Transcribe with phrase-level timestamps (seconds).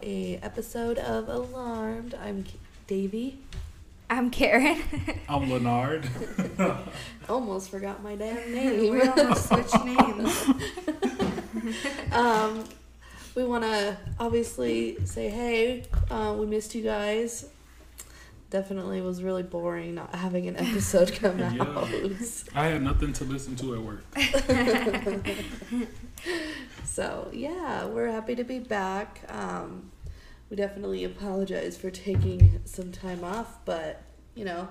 [0.00, 2.14] to a episode of Alarmed.
[2.14, 2.44] I'm
[2.86, 3.38] Davy.
[4.08, 4.82] I'm Karen.
[5.28, 6.08] I'm Leonard.
[7.28, 8.90] Almost forgot my damn name.
[8.92, 9.12] we name.
[9.16, 10.44] almost switched names.
[12.12, 12.64] um,
[13.34, 15.84] we want to obviously say hey.
[16.10, 17.48] Uh, we missed you guys.
[18.50, 21.54] Definitely was really boring not having an episode come Yeah.
[21.60, 21.88] out.
[22.54, 24.04] I had nothing to listen to at work.
[26.84, 29.20] So yeah, we're happy to be back.
[29.28, 29.90] Um,
[30.48, 34.00] we definitely apologize for taking some time off, but
[34.34, 34.66] you know,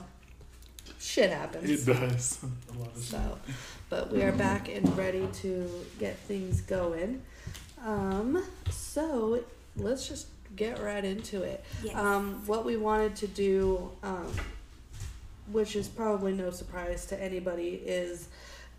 [0.99, 1.87] shit happens.
[1.87, 2.39] It does.
[2.73, 2.97] A lot of.
[2.97, 3.37] So,
[3.89, 7.21] but we are back and ready to get things going.
[7.85, 9.43] Um, so
[9.75, 11.63] let's just get right into it.
[11.83, 11.95] Yes.
[11.95, 14.31] Um, what we wanted to do, um,
[15.51, 18.29] which is probably no surprise to anybody, is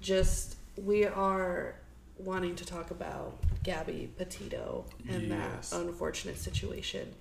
[0.00, 1.76] just we are
[2.18, 5.70] wanting to talk about Gabby Petito and Yes.
[5.70, 7.14] that unfortunate situation.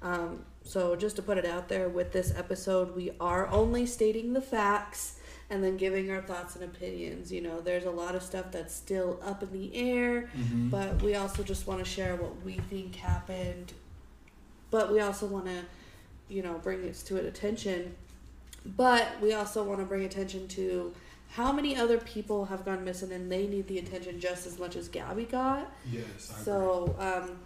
[0.00, 4.32] Um, so just to put it out there, with this episode, we are only stating
[4.32, 5.18] the facts
[5.50, 7.32] and then giving our thoughts and opinions.
[7.32, 10.70] You know, there's a lot of stuff that's still up in the air, Mhm.
[10.70, 13.72] but we also just want to share what we think happened.
[14.70, 15.64] But we also want to,
[16.28, 17.96] you know, bring this to an attention.
[18.66, 20.94] But we also want to bring attention to
[21.30, 24.76] how many other people have gone missing and they need the attention just as much
[24.76, 25.70] as Gabby got.
[25.90, 26.42] yes, I.
[26.42, 27.38] So um,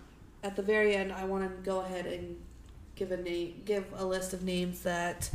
[0.43, 2.37] at the very end, I want to go ahead and
[2.95, 5.31] give a name, give a list of names that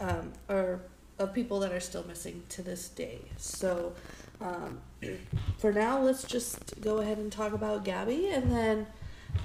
[0.00, 0.80] um, are
[1.18, 3.20] of people that are still missing to this day.
[3.36, 3.92] So
[4.40, 4.80] um,
[5.58, 8.86] for now, let's just go ahead and talk about Gabby, and then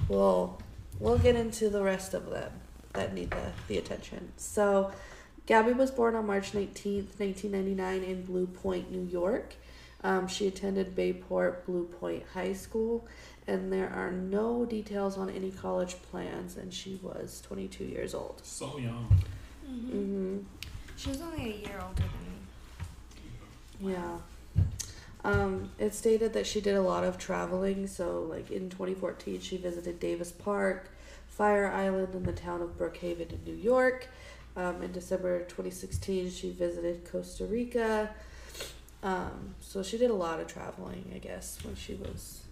[0.08, 0.60] we'll
[0.98, 2.52] we'll get into the rest of them
[2.94, 4.32] that need the, the attention.
[4.36, 4.90] So.
[5.50, 9.54] Gabby was born on March 19th, 1999, in Blue Point, New York.
[10.04, 13.04] Um, she attended Bayport Blue Point High School,
[13.48, 18.40] and there are no details on any college plans, and she was 22 years old.
[18.44, 19.12] so young.
[19.68, 19.90] Mhm.
[19.90, 20.38] hmm
[20.96, 23.92] She was only a year older than me.
[23.92, 24.18] Yeah.
[25.24, 29.56] Um, it stated that she did a lot of traveling, so, like, in 2014, she
[29.56, 30.90] visited Davis Park,
[31.26, 34.06] Fire Island, and the town of Brookhaven in New York.
[34.56, 38.10] Um, in December 2016, she visited Costa Rica.
[39.02, 42.42] Um, so she did a lot of traveling, I guess, when she was.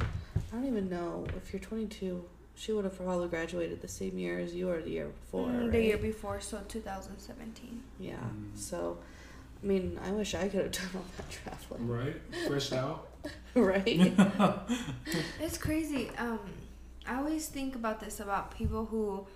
[0.00, 2.24] I don't even know if you're 22.
[2.54, 5.48] She would have probably graduated the same year as you or the year before.
[5.48, 5.72] Mm, right?
[5.72, 7.82] The year before, so 2017.
[7.98, 8.14] Yeah.
[8.14, 8.58] Mm.
[8.58, 8.98] So,
[9.62, 11.88] I mean, I wish I could have done all that traveling.
[11.88, 12.20] Right?
[12.46, 13.08] Fresh out.
[13.54, 14.12] right?
[15.40, 16.10] It's crazy.
[16.18, 16.40] Um,
[17.06, 19.26] I always think about this about people who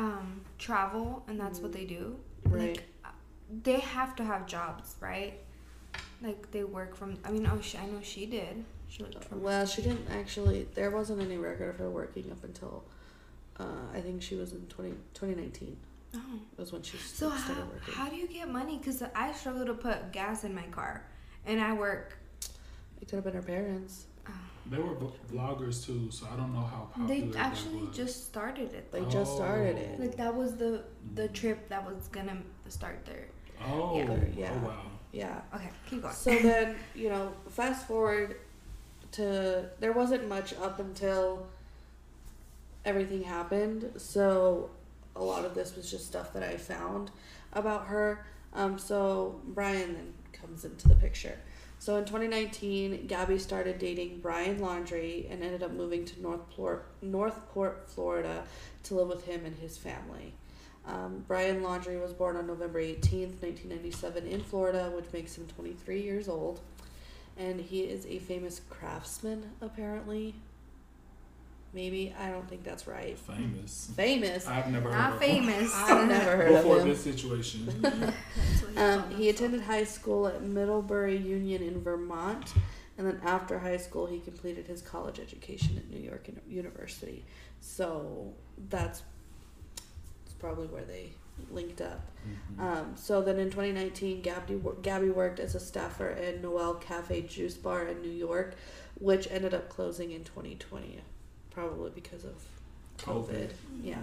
[0.00, 2.16] um, travel and that's what they do.
[2.44, 2.76] Right.
[2.76, 3.08] Like, uh,
[3.62, 5.34] they have to have jobs, right?
[6.22, 7.18] Like they work from.
[7.24, 8.64] I mean, oh, she, I know she did.
[8.88, 9.42] She worked from.
[9.42, 10.66] Well, she didn't actually.
[10.74, 12.84] There wasn't any record of her working up until
[13.58, 15.76] uh, I think she was in 20, 2019
[16.12, 16.18] Oh.
[16.56, 17.94] was when she So started how, working.
[17.94, 18.78] how do you get money?
[18.78, 21.04] Because I struggle to put gas in my car,
[21.46, 22.16] and I work.
[23.00, 24.06] it could have been her parents.
[24.70, 27.96] They were v- vloggers too, so I don't know how popular they that actually was.
[27.96, 28.92] just started it.
[28.92, 29.96] They just started it.
[29.98, 30.02] Oh.
[30.02, 32.36] Like that was the the trip that was gonna
[32.68, 33.26] start there.
[33.66, 34.16] Oh, Yeah.
[34.36, 34.52] Yeah.
[34.62, 34.82] oh wow.
[35.12, 35.40] Yeah.
[35.54, 36.14] Okay, keep going.
[36.14, 38.36] So then, you know, fast forward
[39.12, 41.46] to there wasn't much up until
[42.84, 43.90] everything happened.
[43.96, 44.70] So
[45.16, 47.10] a lot of this was just stuff that I found
[47.52, 48.24] about her.
[48.54, 51.36] Um, so Brian then comes into the picture.
[51.80, 57.88] So in 2019, Gabby started dating Brian Laundrie and ended up moving to Northport, Northport,
[57.88, 58.44] Florida,
[58.82, 60.34] to live with him and his family.
[60.86, 66.02] Um, Brian Laundrie was born on November 18th, 1997, in Florida, which makes him 23
[66.02, 66.60] years old.
[67.38, 70.34] And he is a famous craftsman, apparently.
[71.72, 72.12] Maybe.
[72.18, 73.16] I don't think that's right.
[73.18, 73.90] Famous.
[73.96, 74.46] Famous.
[74.46, 75.72] I've never heard Not of famous.
[75.74, 76.88] I've never heard of Before him.
[76.88, 78.12] this situation.
[78.76, 82.54] Um, he attended high school at Middlebury Union in Vermont,
[82.96, 87.24] and then after high school, he completed his college education at New York University.
[87.60, 88.32] So
[88.68, 89.02] that's,
[90.24, 91.10] that's probably where they
[91.50, 92.00] linked up.
[92.56, 92.60] Mhm.
[92.62, 97.56] Um, so then in 2019, Gabby, Gabby worked as a staffer at Noel Cafe Juice
[97.56, 98.54] Bar in New York,
[99.00, 101.00] which ended up closing in 2020,
[101.60, 102.34] probably because of
[102.98, 103.28] COVID.
[103.28, 103.50] COVID.
[103.82, 103.96] Yeah.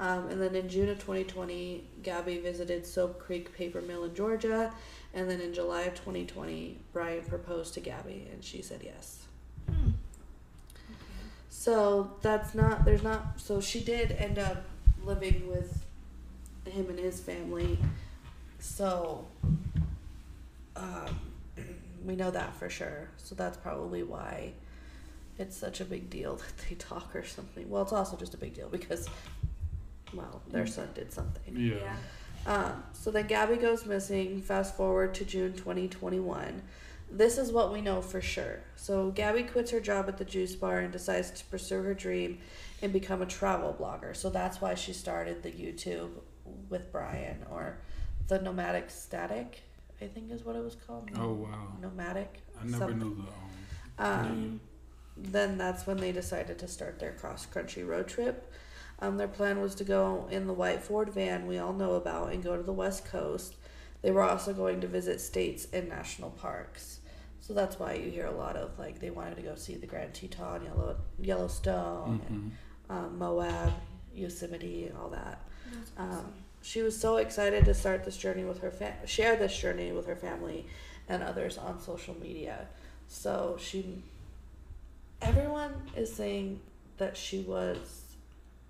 [0.00, 4.72] Um, and then in June of 2020, Gabby visited Sope Creek Paper Mill in Georgia.
[5.12, 9.24] And then in July of 2020, Brian proposed to Gabby, and she said yes.
[9.68, 9.90] Hmm.
[11.48, 14.64] So that's not, there's not, so she did end up
[15.02, 15.84] living with
[16.66, 17.78] him and his family.
[18.60, 19.26] So
[20.76, 21.18] um,
[22.04, 23.08] we know that for sure.
[23.16, 24.52] So that's probably why
[25.38, 27.68] it's such a big deal that they talk or something.
[27.68, 29.08] Well, it's also just a big deal because,
[30.12, 31.56] well, their son did something.
[31.56, 31.96] Yeah.
[32.46, 34.40] Um, so then Gabby goes missing.
[34.42, 36.62] Fast forward to June 2021.
[37.10, 38.60] This is what we know for sure.
[38.76, 42.38] So Gabby quits her job at the juice bar and decides to pursue her dream
[42.82, 44.14] and become a travel blogger.
[44.14, 46.10] So that's why she started the YouTube
[46.68, 47.78] with Brian or
[48.28, 49.54] the Nomadic Statik,
[50.02, 51.10] I think is what it was called.
[51.18, 51.68] Oh wow.
[51.80, 52.42] Nomadic.
[52.60, 52.98] I never something.
[52.98, 53.24] knew
[53.96, 54.60] the um, Um, name.
[55.22, 58.52] Then that's when they decided to start their cross country road trip.
[59.00, 62.32] Um, their plan was to go in the white Ford van we all know about
[62.32, 63.54] and go to the west coast.
[64.02, 67.00] They were also going to visit states and national parks.
[67.40, 69.86] So that's why you hear a lot of like they wanted to go see the
[69.86, 72.52] Grand Teton, Yellow Yellowstone, and
[72.90, 72.94] Mhm.
[72.94, 73.72] um, Moab,
[74.12, 75.40] Yosemite, and all that.
[75.72, 76.32] That's Um.
[76.60, 80.06] She was so excited to start this journey with her fa- share this journey with
[80.06, 80.66] her family
[81.08, 82.66] and others on social media.
[83.06, 84.02] So she
[85.22, 86.60] everyone is saying
[86.98, 88.02] that she was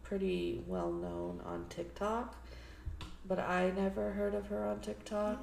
[0.03, 2.35] pretty well known on TikTok,
[3.27, 5.39] but I never heard of her on TikTok.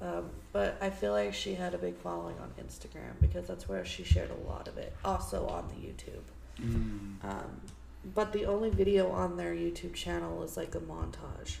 [0.00, 3.84] Um, but I feel like she had a big following on Instagram because that's where
[3.84, 4.94] she shared a lot of it.
[5.04, 6.22] Also on the YouTube.
[6.60, 7.24] Mm.
[7.24, 7.60] Um,
[8.14, 11.56] but the only video on their YouTube channel is like a montage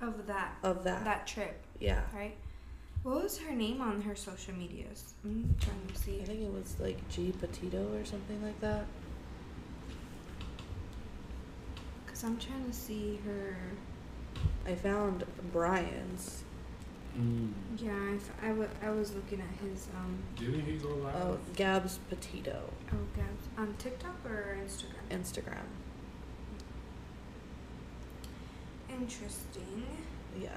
[0.00, 1.04] Of that of that.
[1.04, 2.02] that trip, Yeah.
[2.14, 2.36] right?
[3.02, 5.14] What was her name on her social medias?
[5.24, 6.20] I'm trying to see.
[6.20, 8.84] I think it was like G Petito or something like that.
[12.06, 13.56] Cause I'm trying to see her.
[14.66, 16.42] I found Brian's.
[17.18, 17.52] Mm.
[17.78, 20.18] Yeah, I, f- I, w- I was looking at his um.
[20.36, 21.14] Didn't he go live?
[21.16, 22.60] Oh, Gabs Petito.
[22.92, 25.08] Oh, Gabs on TikTok or Instagram.
[25.10, 25.64] Instagram.
[28.90, 29.84] Interesting.
[30.40, 30.50] Yeah.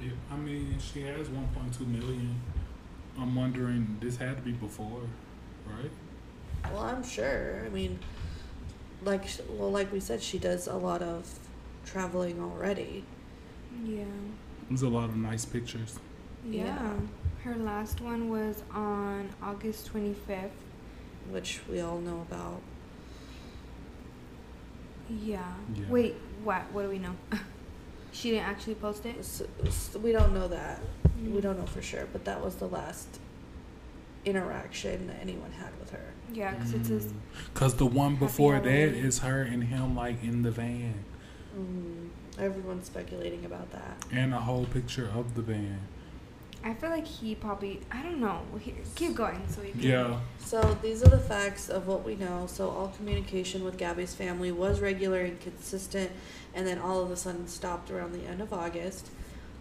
[0.00, 2.40] Yeah, I mean, she has 1.2 million.
[3.18, 5.02] I'm wondering, this had to be before,
[5.66, 5.90] right?
[6.72, 7.62] Well, I'm sure.
[7.64, 7.98] I mean,
[9.04, 11.28] like, well, like we said, she does a lot of
[11.84, 13.04] traveling already.
[13.84, 14.04] Yeah.
[14.68, 15.98] There's a lot of nice pictures.
[16.48, 16.64] Yeah.
[16.64, 16.92] Yeah.
[17.44, 20.50] Her last one was on August 25th.
[21.30, 22.60] which we all know about.
[25.08, 25.54] Yeah.
[25.74, 25.84] Yeah.
[25.88, 26.62] Wait, what?
[26.72, 27.14] What do we know?
[28.12, 29.16] she didn't actually post it?
[29.18, 30.80] S s we don't know that.
[31.22, 31.42] We Mm.
[31.42, 33.18] don't know for sure, but that was the last
[34.24, 36.12] interaction that anyone had with her.
[36.32, 37.12] Yeah, because it says.
[37.54, 41.04] Cause the one before that is her and him like in the van,
[41.56, 44.04] Mm, everyone's speculating about that.
[44.10, 45.80] and a whole picture of the van.
[46.64, 47.80] I feel like he probably.
[47.90, 48.42] I don't know.
[48.60, 49.80] Here, keep going so we can.
[49.80, 50.20] Yeah.
[50.38, 52.46] So these are the facts of what we know.
[52.46, 56.10] So all communication with Gabby's family was regular and consistent,
[56.54, 59.08] and then all of a sudden stopped around the end of August.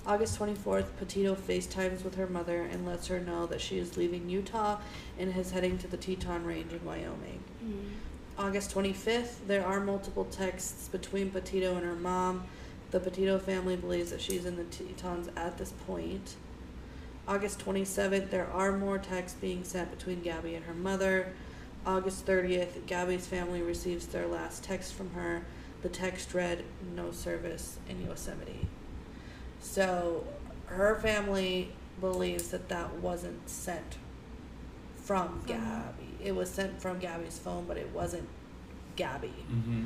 [0.05, 4.29] August 24th, Petito FaceTimes with her mother and lets her know that she is leaving
[4.29, 4.79] Utah
[5.19, 7.43] and is heading to the Teton Range in Wyoming.
[7.63, 7.89] Mm.
[8.39, 12.45] August 25th, there are multiple texts between Petito and her mom.
[12.89, 16.35] The Petito family believes that she's in the Tetons at this point.
[17.27, 21.33] August 27th, there are more texts being sent between Gabby and her mother.
[21.85, 25.43] August 30th, Gabby's family receives their last text from her.
[25.81, 26.63] The text read,
[26.95, 28.67] No service in Yosemite.
[29.59, 30.25] So
[30.65, 33.97] her family believes that that wasn't sent
[34.95, 36.07] from From- Gabby.
[36.23, 38.27] It was sent from Gabby's phone, but it wasn't
[38.95, 39.33] Gabby.
[39.51, 39.83] Mm-hmm.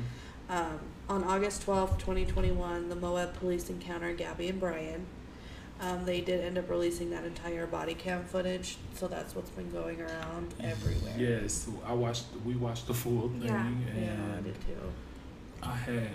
[0.48, 0.78] Um,
[1.08, 5.06] on August twelfth, 2021, the Moab police encounter Gabby and Brian.
[5.80, 9.70] Um, they did end up releasing that entire body cam footage, so that's what's been
[9.70, 11.12] going around everywhere.
[11.18, 12.24] Yes, I watched.
[12.46, 13.70] We watched the full thing, Yeah.
[13.94, 14.92] Yeah, I and did too.
[15.62, 16.08] I had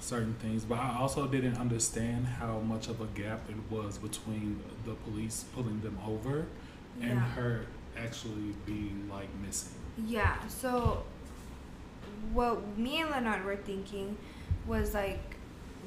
[0.00, 4.60] certain things, but I also didn't understand how much of a gap it was between
[4.84, 6.46] the police pulling them over
[7.00, 7.20] and Yeah.
[7.34, 7.66] her
[7.96, 9.72] actually being like missing.
[10.06, 11.04] Yeah, so
[12.32, 14.16] what me and Leonard were thinking
[14.66, 15.33] was like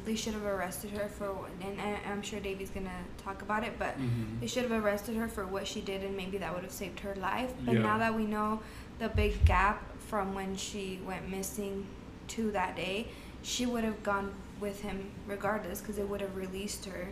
[0.08, 3.78] they should have arrested her for, and I- I'm sure Davey's gonna talk about it,
[3.78, 4.40] but Mm-hmm.
[4.40, 7.02] they should have arrested her for what she did, and maybe that would have saved
[7.02, 7.52] her life.
[7.66, 7.82] But Yeah.
[7.82, 8.62] now that we know
[9.00, 11.86] the big gap from when she went missing
[12.30, 13.10] to that day,
[13.44, 17.10] she would have gone with him regardless because it would have released her.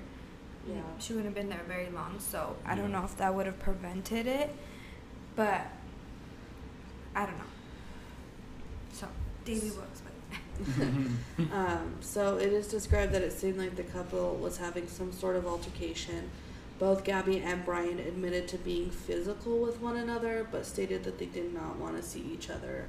[0.65, 0.81] Yeah.
[0.97, 3.59] She wouldn't have been there very long, so I don't know if that would have
[3.59, 4.55] prevented it,
[5.35, 5.67] but
[7.13, 7.51] I don't know.
[8.93, 9.07] So,
[9.43, 10.13] Davey works, but
[11.51, 15.35] Um, so it is described that it seemed like the couple was having some sort
[15.35, 16.29] of altercation.
[16.79, 21.25] Both Gabby and Brian admitted to being physical with one another, but stated that they
[21.25, 22.85] did not want to see each other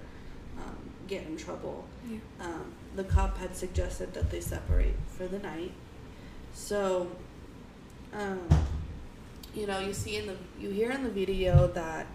[0.58, 1.84] um, get in trouble.
[2.08, 2.18] yeah.
[2.40, 5.72] Um, the cop had suggested that they separate for the night.
[6.54, 7.10] So,
[8.12, 8.48] um,
[9.54, 12.06] you know, you see in the you hear in the video that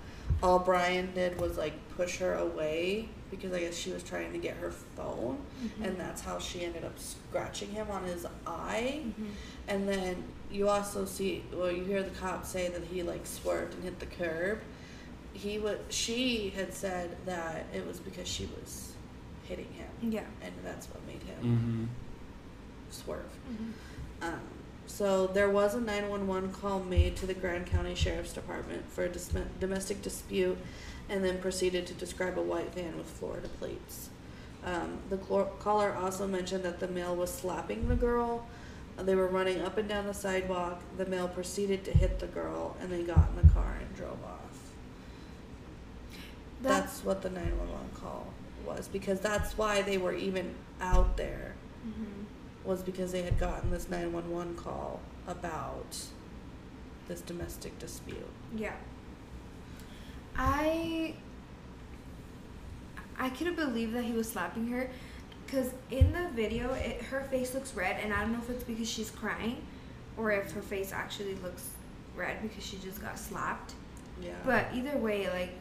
[0.41, 4.37] all Brian did was like push her away because I guess she was trying to
[4.37, 5.83] get her phone, Mm-hmm.
[5.83, 9.01] and that's how she ended up scratching him on his eye.
[9.07, 9.27] Mhm.
[9.67, 13.73] And then you also see, well, you hear the cop say that he like swerved
[13.75, 14.59] and hit the curb.
[15.33, 18.91] He was, she had said that it was because she was
[19.47, 20.25] hitting him, Yeah.
[20.43, 21.85] and that's what made him Mm-hmm.
[22.91, 23.29] swerve.
[23.49, 24.27] Mhm.
[24.27, 24.39] Um,
[24.87, 29.09] so there was a 911 call made to the Grand County Sheriff's Department for a
[29.09, 30.57] dis- domestic dispute
[31.11, 34.09] and then proceeded to describe a white van with Florida plates.
[34.65, 38.47] Um, the caller also mentioned that the male was slapping the girl.
[38.97, 40.81] Uh, They were running up and down the sidewalk.
[40.97, 44.23] The male proceeded to hit the girl and they got in the car and drove
[44.23, 44.39] off.
[46.61, 48.27] That- That's what the 911 call
[48.65, 52.25] was because that's why they were even out there Mhm.
[52.63, 55.97] was because they had gotten this 911 call about
[57.07, 58.29] this domestic dispute.
[58.55, 58.75] Yeah.
[60.41, 61.13] I
[63.17, 64.89] I couldn't believe that he was slapping her
[65.47, 68.63] cuz in the video it, her face looks red and I don't know if it's
[68.63, 69.57] because she's crying
[70.17, 71.69] or if her face actually looks
[72.15, 73.73] red because she just got slapped.
[74.19, 74.31] Yeah.
[74.43, 75.53] But either way like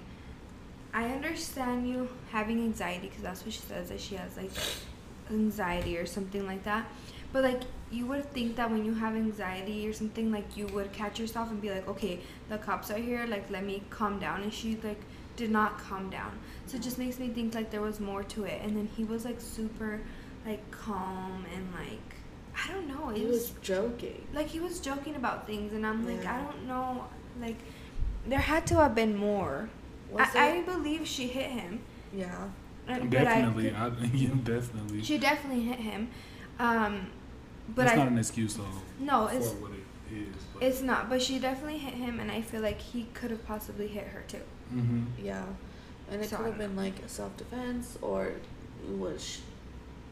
[0.94, 4.50] I understand you having anxiety because that's what she says that she has like
[5.30, 6.86] anxiety or something like that.
[7.32, 7.60] But like
[7.90, 11.50] you would think that when you have anxiety or something like you would catch yourself
[11.50, 14.42] and be like, okay, the cops are here, like let me calm down.
[14.42, 15.00] And she like
[15.36, 16.38] did not calm down.
[16.66, 18.60] So it just makes me think like there was more to it.
[18.62, 20.00] And then he was like super
[20.46, 22.14] like calm and like
[22.64, 23.10] I don't know.
[23.10, 24.26] It he was joking.
[24.32, 26.36] like he was joking about things and I'm like Yeah.
[26.36, 27.04] I don't know
[27.40, 27.56] like
[28.26, 29.68] there had to have been more.
[30.10, 31.80] Was I, I believe she hit him.
[32.12, 32.48] yeah.
[32.88, 35.02] uh, Definitely, I, I, yeah, definitely.
[35.02, 36.10] she definitely hit him.
[36.58, 37.10] Um,
[37.74, 38.64] but That's I not an excuse though
[38.98, 40.36] no, for it's what it is.
[40.54, 40.62] But.
[40.62, 41.08] it's not.
[41.08, 44.22] But she definitely hit him, and I feel like he could have possibly hit her
[44.28, 44.42] too.
[44.70, 45.44] hmm Yeah.
[46.10, 48.32] And it So could have don't been like a self defense or
[48.98, 49.38] was sh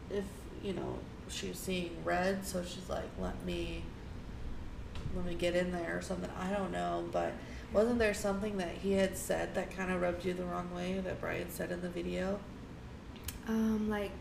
[0.09, 0.23] if,
[0.63, 0.97] you know,
[1.29, 3.83] she was seeing red, so she's like, let me
[5.15, 6.29] let me get in there or something.
[6.39, 7.33] I don't know, but
[7.73, 10.99] wasn't there something that he had said that kind of rubbed you the wrong way
[11.03, 12.39] that Brian said in the video?
[13.47, 14.11] Um, like.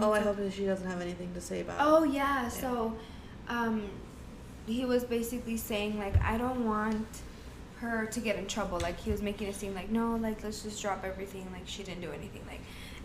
[0.00, 2.10] Oh, I hope that she doesn't have anything to say about Oh it.
[2.10, 2.48] yeah.
[2.48, 2.94] So,
[3.48, 3.82] um,
[4.66, 7.06] he was basically saying like I don't want
[7.76, 8.78] her to get in trouble.
[8.78, 11.46] Like he was making it seem like no, like let's just drop everything.
[11.52, 12.42] Like she didn't do anything.
[12.46, 12.60] Like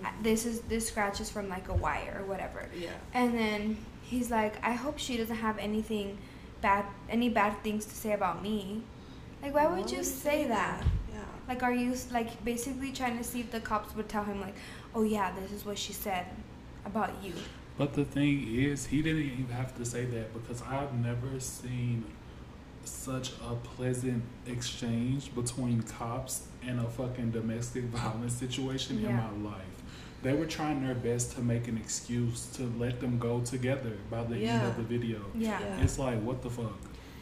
[0.05, 2.69] uh, this is this scratch is from like a wire or whatever.
[2.77, 2.89] Yeah.
[3.13, 6.17] And then he's like, I hope she doesn't have anything
[6.61, 8.81] bad, any bad things to say about me.
[9.41, 10.83] Like, why would you say that?
[11.13, 11.19] Yeah.
[11.47, 14.55] Like, are you like basically trying to see if the cops would tell him like,
[14.95, 16.25] oh yeah, this is what she said
[16.85, 17.33] about you?
[17.77, 22.05] But the thing is, he didn't even have to say that because I've never seen
[22.85, 29.61] such a pleasant exchange between cops and a fucking domestic violence situation in my life.
[30.23, 34.23] They were trying their best to make an excuse to let them go together by
[34.23, 35.21] the end of the video.
[35.35, 35.59] Yeah.
[35.59, 35.83] Yeah.
[35.83, 36.73] It's like, what the fuck?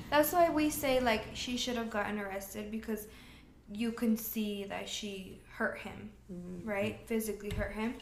[0.09, 3.07] That's why we say like she should have gotten arrested because
[3.71, 6.65] you can see that she hurt him, Mhm.
[6.65, 6.99] right?
[7.05, 7.95] Physically hurt him.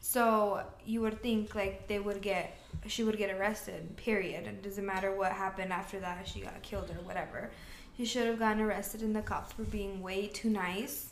[0.00, 4.46] So you would think like they would get she would get arrested, period.
[4.46, 7.50] It doesn't matter what happened after that, she got killed or whatever.
[7.96, 11.10] She should have gotten arrested and the cops were being way too nice.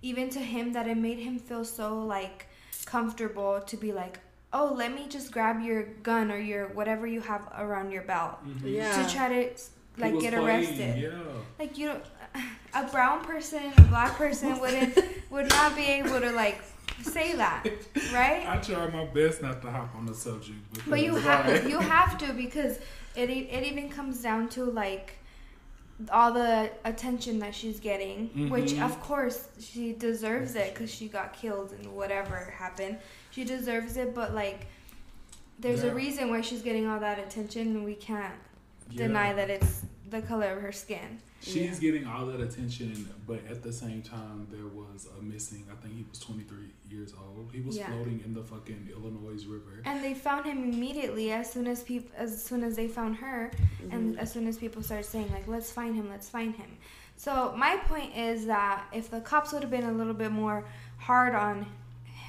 [0.00, 2.46] Even to him that it made him feel so like
[2.86, 4.18] comfortable to be like,
[4.54, 8.46] Oh, let me just grab your gun or your whatever you have around your belt
[8.46, 8.68] mm-hmm.
[8.68, 9.02] Yeah.
[9.02, 9.50] to try to
[9.98, 11.02] like was get playing, arrested.
[11.02, 11.10] Yeah.
[11.58, 12.04] Like you, don't,
[12.74, 14.98] a brown person, a black person wouldn't
[15.30, 16.60] would not be able to like
[17.02, 17.64] say that,
[18.12, 18.46] right?
[18.48, 20.58] I try my best not to hop on the subject.
[20.88, 22.78] But you have to, you have to because
[23.14, 25.18] it it even comes down to like
[26.10, 28.84] all the attention that she's getting, which Mhm.
[28.84, 32.98] of course she deserves it because she got killed and whatever happened,
[33.30, 34.14] she deserves it.
[34.14, 34.66] But like,
[35.58, 35.90] there's Yeah.
[35.90, 38.34] a reason why she's getting all that attention, and we can't
[38.90, 39.06] yeah.
[39.06, 41.20] deny that it's the color of her skin.
[41.42, 41.90] She's Yeah.
[41.90, 45.66] getting all that attention, but at the same time, there was a missing.
[45.70, 47.50] I think he was 23 years old.
[47.52, 47.88] He was Yeah.
[47.88, 49.82] floating in the fucking Illinois River.
[49.84, 53.50] And they found him immediately as soon as people as soon as they found her
[53.90, 54.18] and Mhm.
[54.18, 56.78] as soon as people started saying like let's find him, let's find him.
[57.16, 60.64] So my point is that if the cops would have been a little bit more
[60.98, 61.66] hard on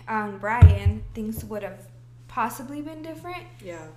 [0.08, 1.88] on Brian, things would have
[2.28, 3.88] possibly been different yeah.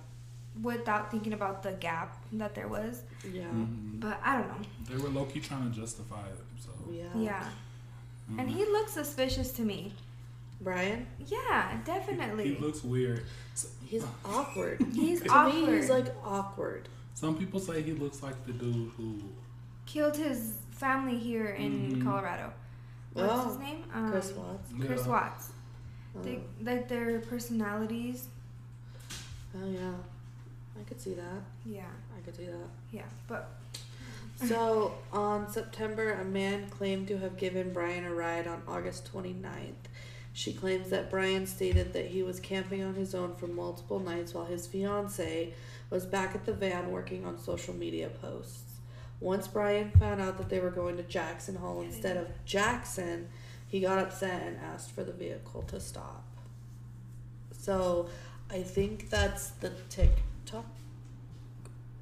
[0.61, 3.01] without thinking about the gap that there was.
[3.31, 3.43] Yeah.
[3.45, 3.99] Mhm.
[3.99, 4.67] But I don't know.
[4.89, 6.39] They were low key trying to justify it.
[6.59, 7.03] So Yeah.
[7.15, 7.49] Yeah.
[8.37, 8.53] And mhm.
[8.53, 9.93] he looks suspicious to me.
[10.59, 12.55] Brian, Yeah, definitely.
[12.55, 13.23] He looks weird.
[13.85, 14.83] He's awkward.
[14.93, 15.75] He's to me, awkward.
[15.81, 16.89] he's like awkward.
[17.13, 19.19] Some people say he looks like the dude who.
[19.85, 22.03] Killed his family here in Mhm.
[22.03, 22.51] Colorado.
[23.13, 23.83] what's Oh, his name?
[23.93, 24.71] Um, Chris Watts.
[24.85, 25.11] Chris Yeah.
[25.11, 25.49] Watts.
[26.15, 28.27] Oh, They, like their personalities.
[29.55, 29.93] oh yeah,
[30.79, 31.41] I could see that.
[31.65, 31.81] Yeah,
[32.15, 32.69] I could see that.
[32.91, 33.03] yeah.
[33.27, 33.49] But
[34.45, 39.73] So on September, a man claimed to have given Brian a ride on August 29th.
[40.33, 44.35] She claims that Brian stated that he was camping on his own for multiple nights
[44.35, 45.53] while his fiance
[45.89, 48.61] was back at the van working on social media posts.
[49.19, 53.29] Once Brian found out that they were going to Jackson Hole instead of Jackson,
[53.67, 56.23] he got upset and asked for the vehicle to stop.
[57.51, 58.09] So
[58.51, 59.71] I think that's the
[60.47, 60.65] TikTok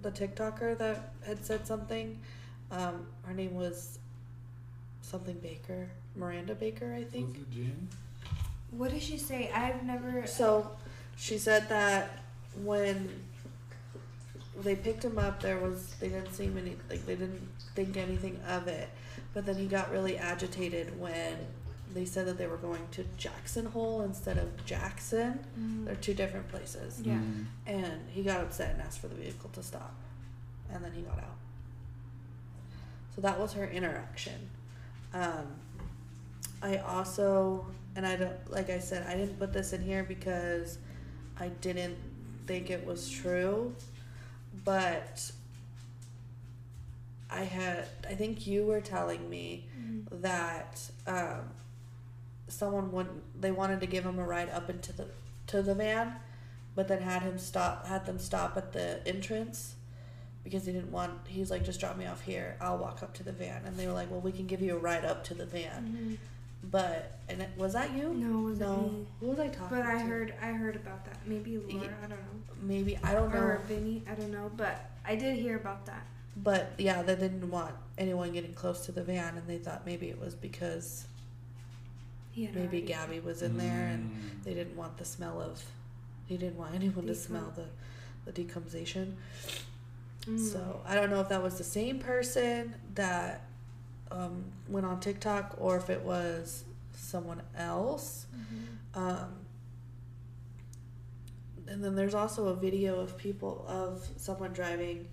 [0.02, 2.20] the TikToker that had said something.
[2.72, 3.98] Um, her name was
[5.02, 7.36] something Baker, Miranda Baker, I Was think.
[7.38, 7.88] it Jen?
[8.72, 9.50] what did she say?
[9.52, 10.28] I've never.
[10.28, 10.70] So
[11.18, 12.20] she said that
[12.64, 13.10] when
[14.62, 17.42] they picked him up, there was they didn't seem any like they didn't
[17.74, 18.90] think anything of it,
[19.34, 21.34] but then he got really agitated when
[21.96, 25.40] they said that they were going to Jackson Hole instead of Jackson.
[25.58, 27.02] Mm, They're two different places.
[27.04, 27.14] Yeah.
[27.14, 27.46] Mm.
[27.66, 29.96] And he got upset and asked for the vehicle to stop.
[30.72, 31.38] And then he got out.
[33.16, 34.50] So that was her interaction.
[35.14, 35.48] Um,
[36.62, 40.78] I also, and I don't, like I said, I didn't put this in here because
[41.40, 41.96] I didn't
[42.46, 43.74] think it was true.
[44.66, 45.32] But
[47.32, 51.50] I had, I think you were telling me mm, that um,
[52.48, 53.10] someone want
[53.42, 55.08] they wanted to give him a ride up into the
[55.48, 56.16] to the van,
[56.76, 59.76] but then had him stop had them stop at the entrance
[60.44, 63.24] because he didn't want he's like just drop me off here I'll walk up to
[63.24, 65.34] the van and they were like well we can give you a ride up to
[65.34, 66.70] the van mhm.
[66.70, 69.08] but and it, was that you No, it no me.
[69.20, 70.04] who was I talking But I to?
[70.06, 71.18] heard I heard about that.
[71.26, 71.88] Maybe Laura.
[72.04, 72.56] I don't know.
[72.62, 74.04] maybe I don't know Or Vinny.
[74.08, 74.52] I don't know.
[74.56, 76.06] But I did hear about that.
[76.38, 80.10] but yeah they didn't want anyone getting close to the van and they thought maybe
[80.10, 81.08] it was because
[82.36, 84.44] He maybe already- Gabby was in there and Mm.
[84.44, 85.64] they didn't want the smell of
[86.28, 87.66] he didn't want anyone to smell the
[88.26, 89.16] the decomposition
[90.26, 90.40] Mm.
[90.52, 93.42] so i don't know if that was the same person that
[94.12, 98.98] um, went on tiktok or if it was someone else Mhm.
[99.00, 99.32] um,
[101.68, 105.08] and then there's also a video of people of someone driving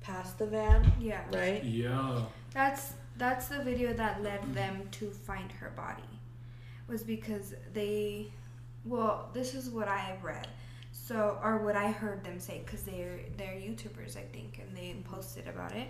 [0.00, 1.24] past the van Yeah.
[1.32, 2.24] right Yeah.
[2.52, 6.02] That's that's the video that led them to find her body.
[6.88, 8.26] Was because they
[8.84, 10.48] well, this is what I have read.
[10.92, 14.94] So or what I heard them say cuz they're they're YouTubers I think and they
[15.04, 15.88] posted about it.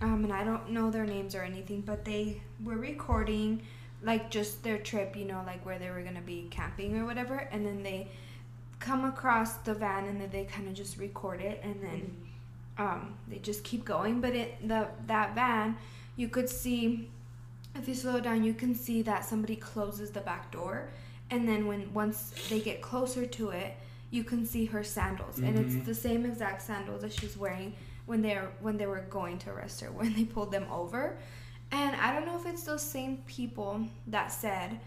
[0.00, 3.62] Um and I don't know their names or anything, but they were recording
[4.02, 7.36] like just their trip, you know, like where they were to be camping or whatever,
[7.36, 8.08] and then they
[8.78, 12.16] come across the van and then they kind of just record it and then
[12.78, 14.20] um, they just keep going.
[14.20, 15.76] But it the that van,
[16.16, 17.10] you could see
[17.78, 20.88] if you slow down, you can see that somebody closes the back door,
[21.30, 23.74] and then when once they get closer to it,
[24.10, 25.84] you can see her sandals, and it's Mhm.
[25.84, 27.74] the same exact sandals that she's wearing
[28.06, 31.16] when they're when they were going to arrest her when they pulled them over.
[31.70, 34.80] And I don't know if it's those same people that said,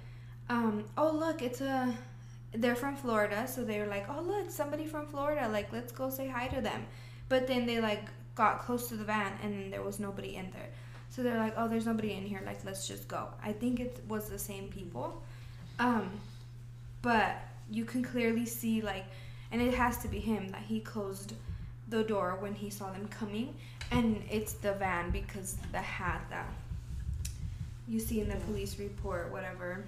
[0.50, 1.94] um, "Oh look, it's a."
[2.54, 5.48] They're from Florida, so they were like, "Oh look, somebody from Florida.
[5.48, 6.86] Like, let's go say hi to them."
[7.30, 10.70] But then they like got close to the van and there was nobody in there.
[11.12, 12.42] So they're like, "Oh, there's nobody in here.
[12.46, 15.22] Like, let's just go." I think it was the same people.
[15.78, 16.10] Um,
[17.02, 17.38] but
[17.70, 19.06] you can clearly see like
[19.52, 21.34] and it has to be him that he closed
[21.90, 23.54] the door when he saw them coming
[23.92, 26.48] and it's the van because the hat that
[27.88, 29.84] you see in the police report whatever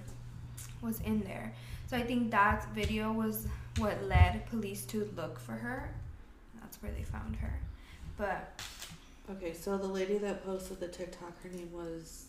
[0.82, 1.52] was in there.
[1.86, 3.46] So I think that video was
[3.78, 5.94] what led police to look for her.
[6.60, 7.58] That's where they found her.
[8.18, 8.60] But
[9.30, 12.26] okay so the lady that posted the tiktok her name was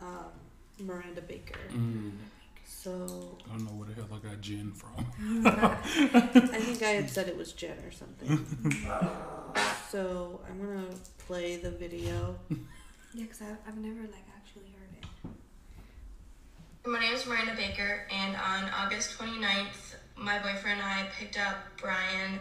[0.00, 0.30] um,
[0.78, 2.12] miranda baker Mm.
[2.66, 5.04] so I don't know where the hell I got Jen from.
[5.46, 8.28] I think I had said it was Jen or something.
[9.90, 10.86] so I'm gonna
[11.18, 12.36] play the video.
[13.12, 16.88] yeah, cuz I've, I've never like actually heard it.
[16.88, 21.56] My name is Miranda Baker, and on August 29th, my boyfriend and I picked up
[21.76, 22.38] Brian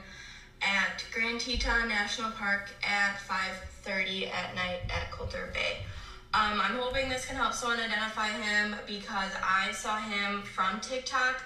[0.61, 5.85] at Grand Teton National Park at 5:30 at night at Colter Bay.
[6.33, 11.41] Um, I'm hoping this can help someone identify him because I saw him from TikTok,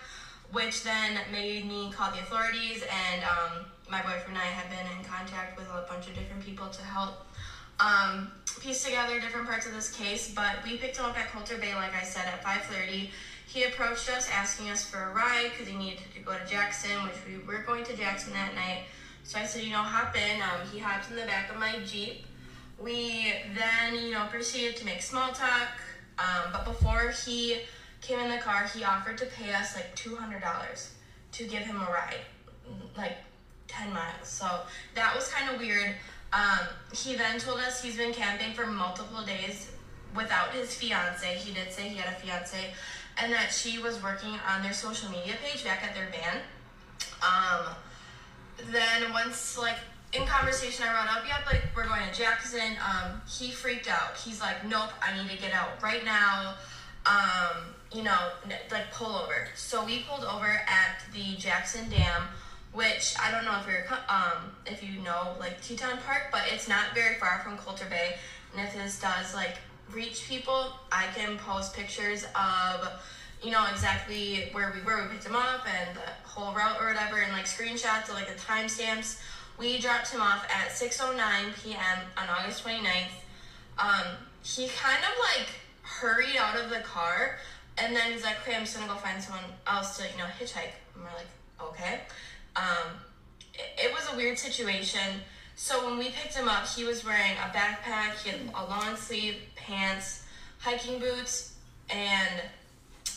[0.52, 2.84] which then made me call the authorities.
[2.84, 6.44] And um, my boyfriend and I have been in contact with a bunch of different
[6.44, 7.26] people to help
[7.80, 11.58] um, piece together different parts of this case, but we picked him up at Colter
[11.58, 13.10] Bay, like I said, at 5:30.
[13.48, 17.04] He approached us asking us for a ride because he needed to go to Jackson,
[17.04, 18.84] which we were going to Jackson that night.
[19.24, 20.42] So I said, you know, hop in.
[20.42, 22.26] Um, he hopped in the back of my Jeep.
[22.80, 25.70] We then, you know, proceeded to make small talk,
[26.18, 27.62] Um, but before he
[28.02, 30.92] came in the car, he offered to pay us like two hundred dollars
[31.34, 32.22] to give him a ride,
[32.98, 33.18] like
[33.68, 34.28] ten miles.
[34.28, 34.48] So
[34.96, 35.96] that was kind of weird.
[36.32, 39.72] Um, he then told us he's been camping for multiple days
[40.16, 41.36] without his fiance.
[41.36, 42.74] He did say he had a fiance,
[43.22, 46.42] and that she was working on their social media page back at their van.
[47.22, 47.74] Um,
[48.72, 49.78] then once like
[50.14, 52.78] in conversation, I brought up, yep, like we're going to Jackson.
[52.88, 54.16] Um, he freaked out.
[54.24, 56.56] He's like, nope, I need to get out right now.
[57.06, 58.30] Um, you know,
[58.72, 59.48] like pull over.
[59.56, 62.24] So we pulled over at the Jackson Dam,
[62.74, 66.68] which I don't know if you're um if you know like Teton Park, but it's
[66.68, 68.16] not very far from Colter Bay.
[68.56, 69.58] And if this does like
[69.92, 72.88] reach people, I can post pictures of
[73.44, 75.04] you know exactly where we were.
[75.04, 78.28] We picked him up and the whole route or whatever, and like screenshots of like
[78.28, 79.20] the timestamps.
[79.60, 81.18] We dropped him off at 6:09
[81.62, 82.00] p.m.
[82.18, 83.14] on August 29th.
[83.78, 85.50] Um, he kind of like
[85.82, 87.38] hurried out of the car,
[87.78, 90.26] and then he's like, "Okay, I'm just gonna go find someone else to you know
[90.40, 91.28] hitchhike." And we're like,
[91.62, 92.02] "Okay."
[92.56, 92.94] Um,
[93.54, 95.22] it, it was a weird situation.
[95.56, 98.96] So when we picked him up, he was wearing a backpack, he had a long
[98.96, 100.24] sleeve pants,
[100.60, 101.54] hiking boots,
[101.90, 102.42] and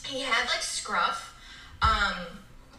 [0.06, 1.34] he had like scruff.
[1.82, 2.38] Um,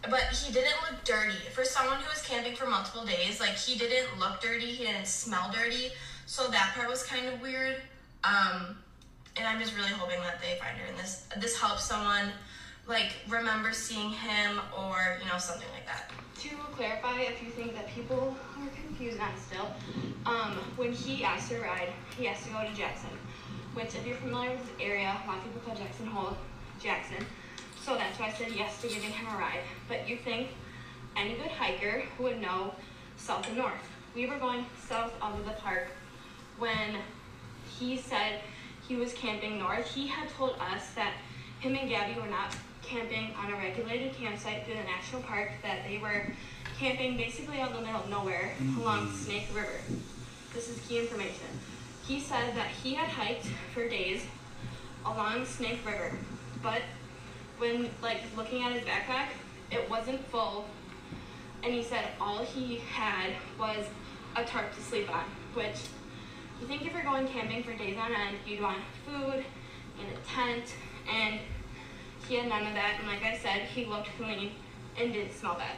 [0.09, 1.37] but he didn't look dirty.
[1.53, 5.07] For someone who was camping for multiple days, like he didn't look dirty, he didn't
[5.07, 5.89] smell dirty.
[6.25, 7.77] So that part was kind of weird.
[8.23, 8.77] Um,
[9.37, 12.31] and I'm just really hoping that they find her and this this helps someone
[12.87, 16.11] like remember seeing him or you know something like that.
[16.41, 19.71] To clarify, if you think that people are confused on still,
[20.25, 23.09] um, when he asked to ride, he has to go to Jackson,
[23.73, 26.37] which if you're familiar with the area, a lot of people call Jackson Hole
[26.79, 27.25] Jackson.
[27.83, 29.61] So that's why I said yes to giving him a ride.
[29.87, 30.49] But you think
[31.15, 32.73] any good hiker would know
[33.17, 33.73] south and north.
[34.15, 35.87] We were going south out of the park
[36.59, 36.97] when
[37.79, 38.41] he said
[38.87, 39.85] he was camping north.
[39.87, 41.13] He had told us that
[41.59, 45.79] him and Gabby were not camping on a regulated campsite through the national park, that
[45.87, 46.25] they were
[46.79, 48.81] camping basically out in the middle of nowhere mm-hmm.
[48.81, 49.81] along Snake River.
[50.53, 51.47] This is key information.
[52.05, 54.23] He said that he had hiked for days
[55.05, 56.17] along Snake River,
[56.61, 56.81] but
[57.57, 59.29] when like looking at his backpack,
[59.71, 60.65] it wasn't full,
[61.63, 63.85] and he said all he had was
[64.35, 65.75] a tarp to sleep on, which
[66.61, 69.43] you think if you're going camping for days on end, you'd want food
[69.99, 70.63] and a tent,
[71.11, 71.39] and
[72.27, 72.97] he had none of that.
[72.99, 74.51] And like I said, he looked clean
[74.99, 75.77] and didn't smell bad.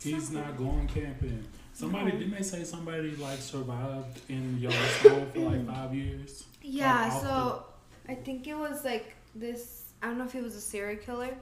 [0.00, 1.44] He's not going camping.
[1.72, 6.44] Somebody didn't they say somebody like survived in Yellowstone for like five years?
[6.68, 7.64] Yeah, Like, off so
[8.08, 9.84] I think it was like this.
[10.02, 11.34] I don't know if he was a serial killer.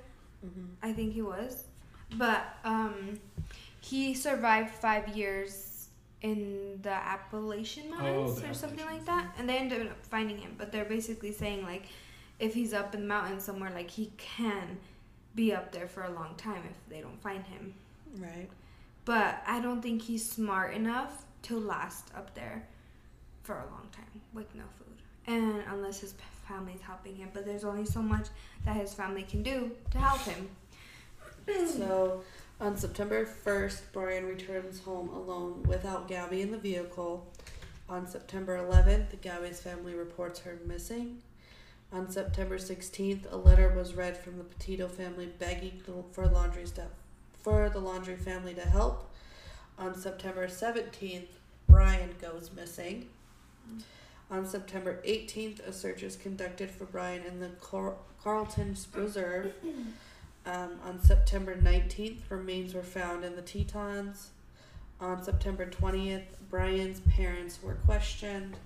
[0.83, 1.65] I think he was,
[2.17, 3.19] but um,
[3.81, 5.89] he survived five years
[6.23, 10.55] in the Appalachian Mountains the or something like that, and they ended up finding him.
[10.57, 11.87] But they're basically saying like,
[12.39, 14.79] if he's up in the mountains somewhere, like he can
[15.35, 17.75] be up there for a long time if they don't find him.
[18.19, 18.49] Right.
[19.05, 22.67] But I don't think he's smart enough to last up there
[23.43, 24.97] for a long time with no food.
[25.27, 27.31] And unless his p- family's helping him.
[27.33, 28.29] But there's only so much
[28.65, 30.49] that his family can do to help him.
[31.67, 32.23] So,
[32.61, 37.27] on September 1st, Brian returns home alone without Gabby in the vehicle.
[37.89, 41.23] On September 11th, Gabby's family reports her missing.
[41.93, 46.89] On September 16th, a letter was read from the Petito family begging for laundry staff
[47.47, 49.09] for the Laundrie family to help.
[49.79, 51.29] On September 17th,
[51.69, 53.07] Brian goes missing.
[54.31, 59.53] On September 18th, a search is conducted for Brian in the Car- Carlton Reserve.
[60.49, 64.31] Um, on September 19th, remains were found in the Tetons.
[65.01, 68.57] On September 20th, Brian's parents were questioned.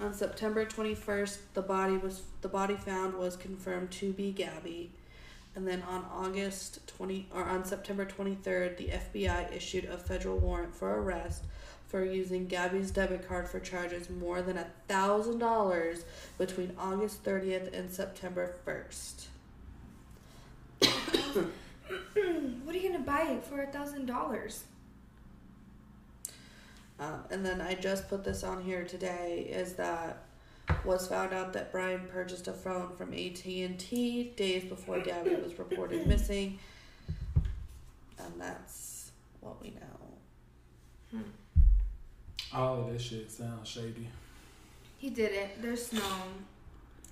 [0.00, 4.92] On September 21st, the body was the body found was confirmed to be Gabby.
[5.54, 10.74] And then on August 20 or on September 23rd, the FBI issued a federal warrant
[10.74, 11.44] for arrest
[11.94, 16.04] for using Gabby's debit card for charges more than a thousand dollars
[16.38, 19.26] between August 30th and September 1st.
[22.64, 24.64] what are you gonna buy for a thousand dollars?
[26.98, 30.24] Um, and then I just put this on here today is that
[30.84, 35.36] was found out that Brian purchased a phone from AT and T days before Gabby
[35.36, 36.58] was reported missing,
[38.18, 41.22] and that's what we know.
[42.54, 44.08] All of this shit sounds shady.
[44.98, 45.60] He did it.
[45.60, 46.02] There's no.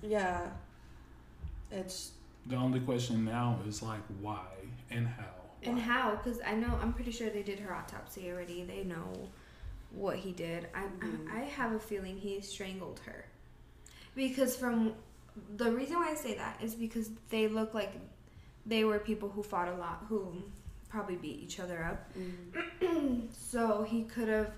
[0.03, 0.49] Yeah,
[1.71, 2.13] it's
[2.47, 4.47] The only question now is like why
[4.91, 5.25] and how.
[5.65, 6.17] And how?
[6.17, 8.65] Because I know, I'm pretty sure they did her autopsy already.
[8.65, 9.29] They know
[9.93, 10.69] what he did.
[10.75, 11.31] I Mhm.
[11.33, 13.27] I have a feeling he strangled her.
[14.15, 14.95] Because from
[15.57, 17.93] the reason why I say that is because they look like
[18.67, 20.43] they were people who fought a lot, who
[20.89, 22.13] probably beat each other up.
[22.17, 23.29] Mm.
[23.33, 24.53] So he could have.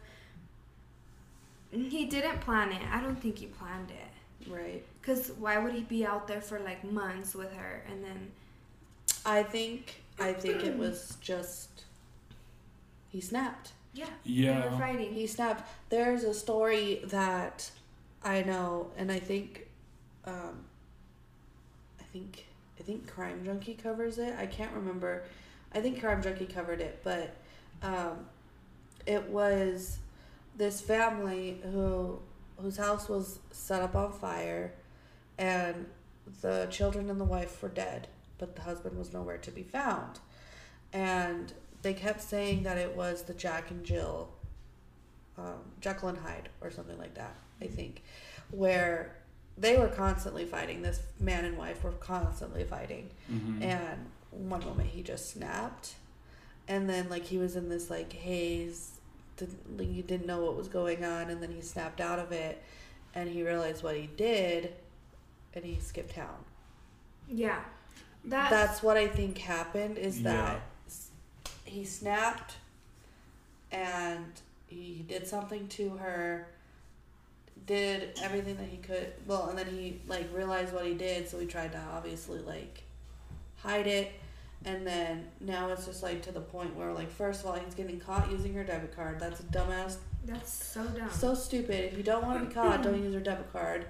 [1.74, 2.82] He didn't plan it.
[2.92, 4.50] I don't think he planned it.
[4.50, 4.84] Right.
[5.02, 8.30] Cause why would he be out there for like months with her and then
[9.26, 11.84] I think I think it was just
[13.08, 13.72] he snapped.
[13.94, 14.60] yeah, Yeah.
[14.60, 15.12] they were fighting.
[15.14, 15.68] He snapped.
[15.88, 17.70] There's a story that
[18.22, 19.68] I know, and I think,
[20.24, 20.64] um,
[22.00, 22.46] I think
[22.78, 24.34] I think Crime Junkie covers it.
[24.38, 25.24] I can't remember.
[25.72, 27.34] I think Crime Junkie covered it, but
[27.82, 28.26] um,
[29.06, 29.98] it was
[30.56, 32.20] this family who
[32.58, 34.72] whose house was set up on fire,
[35.38, 35.86] and
[36.40, 38.06] the children and the wife were dead,
[38.38, 40.20] but the husband was nowhere to be found,
[40.92, 44.28] and they kept saying that it was the Jack and Jill
[45.36, 48.02] um, Jekyll and Hyde or something like that, I think,
[48.52, 49.16] where
[49.58, 50.80] they were constantly fighting.
[50.82, 53.62] This man and wife were constantly fighting, Mhm.
[53.62, 55.94] and one moment he just snapped,
[56.68, 58.93] and then like he was in this like haze,
[59.36, 62.32] didn't like, you didn't know what was going on, and then he snapped out of
[62.32, 62.62] it,
[63.14, 64.72] and he realized what he did,
[65.54, 66.36] and he skipped town.
[67.28, 67.60] yeah,
[68.24, 69.98] that's, That's what I think happened.
[69.98, 71.10] Is that s-
[71.64, 72.54] he snapped,
[73.72, 74.26] and
[74.68, 76.48] he did something to her.
[77.66, 79.12] Did everything that he could.
[79.26, 82.82] Well, and then he like realized what he did, so he tried to obviously like
[83.58, 84.12] hide it.
[84.66, 87.74] And then now it's just like to the point where like first of all he's
[87.74, 89.20] getting caught using her debit card.
[89.20, 91.10] That's a dumbass that's so dumb.
[91.10, 91.84] so stupid.
[91.92, 93.84] If you don't want to be caught, don't use her debit card,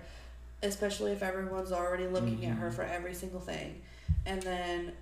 [0.65, 2.75] especially if everyone's already looking at her Mhm.
[2.75, 3.83] for every single thing.
[4.27, 4.93] And then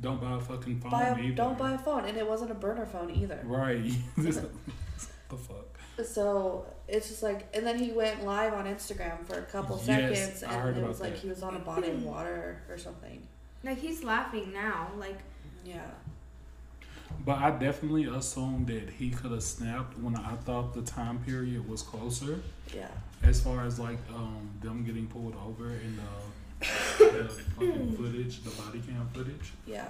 [0.00, 1.34] Don't buy a fucking phone buy a, either.
[1.34, 3.40] don't buy a phone, and it wasn't a burner phone either.
[3.44, 3.90] Right.
[5.28, 5.78] The fuck.
[6.04, 9.86] So it's just like, and then he went live on Instagram for a couple Yes,
[9.86, 12.62] seconds, I and heard it about was like he was on a body of water
[12.68, 13.22] or something.
[13.64, 14.88] Like he's laughing now.
[14.98, 15.18] Like
[15.64, 15.82] Yeah,
[17.24, 21.68] But I definitely assumed that he could have snapped when I thought the time period
[21.68, 22.40] was closer.
[22.74, 22.88] yeah,
[23.22, 26.66] As far as like um, them getting pulled over in the,
[27.04, 29.52] the fucking footage, the body cam footage.
[29.66, 29.88] yeah,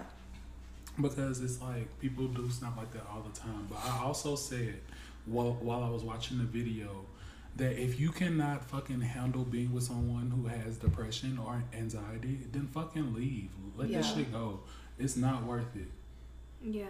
[1.01, 3.67] Because it's like people do snap like that all the time.
[3.71, 4.75] But I also said
[5.27, 6.89] while while I was watching the video
[7.57, 12.67] that if you cannot fucking handle being with someone who has depression or anxiety, then
[12.69, 13.51] fucking leave.
[13.77, 14.03] Let that Yeah.
[14.03, 14.61] shit go.
[14.99, 15.89] It's not worth it.
[16.63, 16.87] yeah.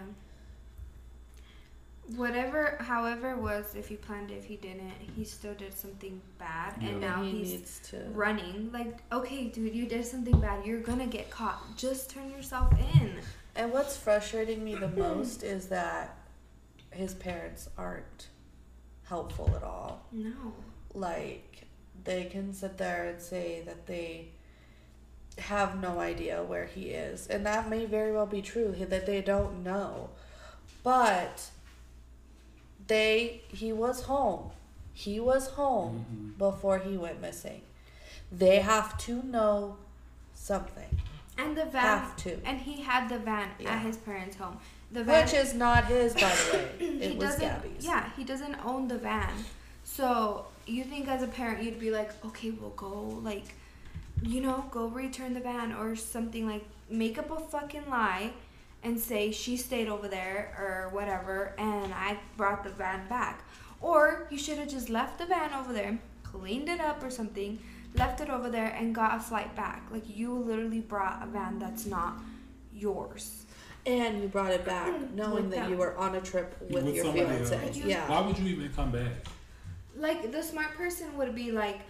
[2.16, 6.20] Whatever, however, it was if he planned it, if he didn't, he still did something
[6.38, 6.88] bad, Yeah.
[6.88, 7.98] and now he he's needs to.
[8.12, 8.72] running.
[8.72, 10.66] Like, okay, dude, you did something bad.
[10.66, 11.76] You're gonna get caught.
[11.76, 13.20] Just turn yourself in.
[13.54, 16.16] And what's frustrating me the most is that
[16.90, 18.28] his parents aren't
[19.14, 20.06] helpful at all.
[20.12, 20.32] No.
[20.94, 21.66] like
[22.04, 24.28] they can sit there and say that they
[25.38, 29.20] have no idea where he is and that may very well be true that they
[29.20, 30.10] don't know
[30.82, 31.50] but
[32.86, 34.50] they he was home
[34.92, 36.38] he was home Mhm.
[36.38, 37.62] before he went missing
[38.32, 39.76] they have to know
[40.34, 41.00] something
[41.38, 41.82] And the van.
[41.98, 43.70] have to And he had the van Yeah.
[43.74, 44.58] at his parents' home.
[44.92, 45.24] The van.
[45.24, 47.40] which is not his by the way it he was doesn't.
[47.48, 49.32] gabby's Yeah, he doesn't own the van.
[49.84, 53.54] So you think as a parent you'd be like, okay, we'll go like,
[54.22, 58.32] you know, go return the van or something like make up a fucking lie,
[58.82, 63.44] and say she stayed over there or whatever, and I brought the van back.
[63.80, 67.58] Or you should have just left the van over there, cleaned it up or something,
[67.94, 69.82] left it over there, and got a flight back.
[69.90, 72.18] Like you literally brought a van that's not
[72.74, 73.44] yours.
[73.86, 75.16] And you brought it back mm-hmm.
[75.16, 77.76] knowing that you were on a trip with, With your somebody fiance else.
[77.78, 79.12] yeah Why would you even come back?
[79.96, 81.80] like the smart person would be like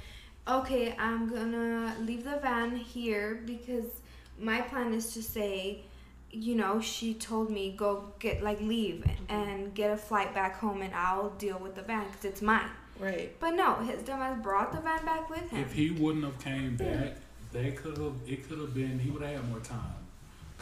[0.48, 4.00] okay i'm gonna leave the van here because
[4.38, 5.82] my plan is to say
[6.30, 9.32] you know she told me go get like leave mm-hmm.
[9.32, 12.70] and get a flight back home and i'll deal with the van because it's mine
[12.98, 16.38] right but no his dumbass brought the van back with him If he wouldn't have
[16.42, 17.16] came back,
[17.52, 18.14] they could have.
[18.26, 18.98] It could have been.
[18.98, 19.94] He would have had more time.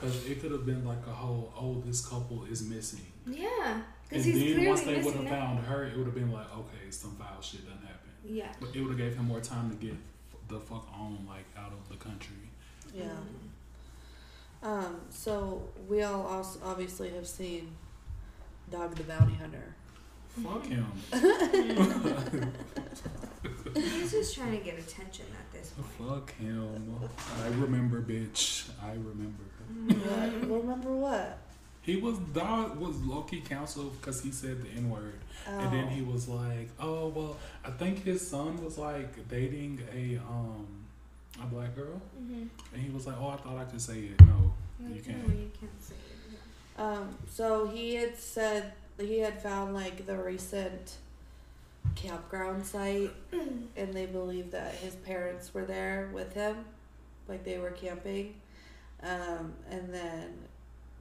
[0.01, 1.53] Cause it could have been like a whole.
[1.59, 3.05] Oh, this couple is missing.
[3.27, 6.33] yeah And he's then clearly once they would have found her, it would have been
[6.33, 8.13] like, okay, some foul shit done happened.
[8.25, 9.97] yeah But it would have gave him more time to get
[10.49, 12.37] the fuck on, like out of the country.
[12.95, 13.11] Yeah.
[14.63, 17.77] Um, so we all also obviously have seen
[18.71, 19.75] Dog the Bounty Hunter.
[20.43, 20.87] Fuck him.
[23.75, 26.99] he's just trying to get attention at this point Fuck him.
[27.43, 28.69] I remember, bitch.
[28.83, 29.45] I remember.
[29.69, 30.51] What?
[30.63, 31.39] Remember what?
[31.83, 35.15] He was dog was low key counseled because he said the n word,
[35.47, 35.89] and then Oh.
[35.89, 40.67] he was like, "Oh well, I think his son was like dating a um
[41.43, 42.47] a black girl, Mm-hmm.
[42.75, 44.21] and he was like, "Oh, I thought I could say it.
[44.21, 44.53] No,
[44.95, 46.33] you can't." no, you can't say it.
[46.79, 46.85] Yeah.
[46.93, 50.97] Um, so he had said he had found like the recent
[51.95, 56.65] campground site, and they believe that his parents were there with him,
[57.29, 58.35] like they were camping.
[59.03, 60.35] Um, and then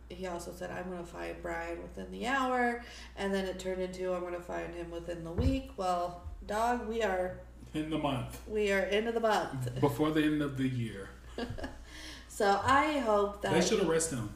[0.10, 2.84] he also said, "I'm gonna find Brian within the hour,"
[3.18, 7.02] and then it turned into, "I'm gonna find him within the week." Well, dog, we
[7.04, 7.40] are
[7.74, 11.10] In the month we are into the month, before the end of the year,
[12.28, 14.30] so I hope that they should arrest him.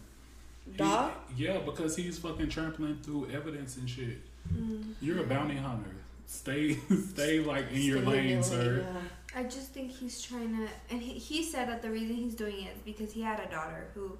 [0.69, 1.11] He- dog.
[1.37, 4.19] yeah, because he's fucking trampling through evidence and shit.
[4.53, 4.93] Mm.
[5.01, 5.89] You're a bounty hunter.
[6.25, 6.77] Stay,
[7.13, 8.85] stay like in your Stay lane, lane, sir.
[8.85, 9.01] yeah.
[9.35, 12.55] I just think he's trying to, and he, he said that the reason he's doing
[12.65, 14.17] it is because he had a daughter who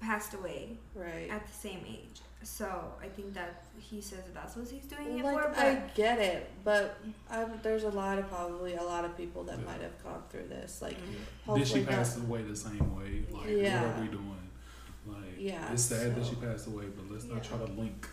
[0.00, 1.28] passed away Right.
[1.30, 2.20] at the same age.
[2.42, 2.66] So
[3.02, 5.52] I think that he says that that's what he's doing it for.
[5.54, 6.96] But I get it, but
[7.30, 9.64] um, there's a lot of probably a lot of people that Yeah.
[9.66, 10.80] might have gone through this.
[10.80, 11.04] Like, Did
[11.44, 11.90] hopefully she not.
[11.90, 13.24] pass away the same way?
[13.30, 13.86] Like, Yeah.
[13.86, 14.48] what are we doing?
[15.06, 18.08] Like, Yeah, it's sad that she passed away, but let's not try to link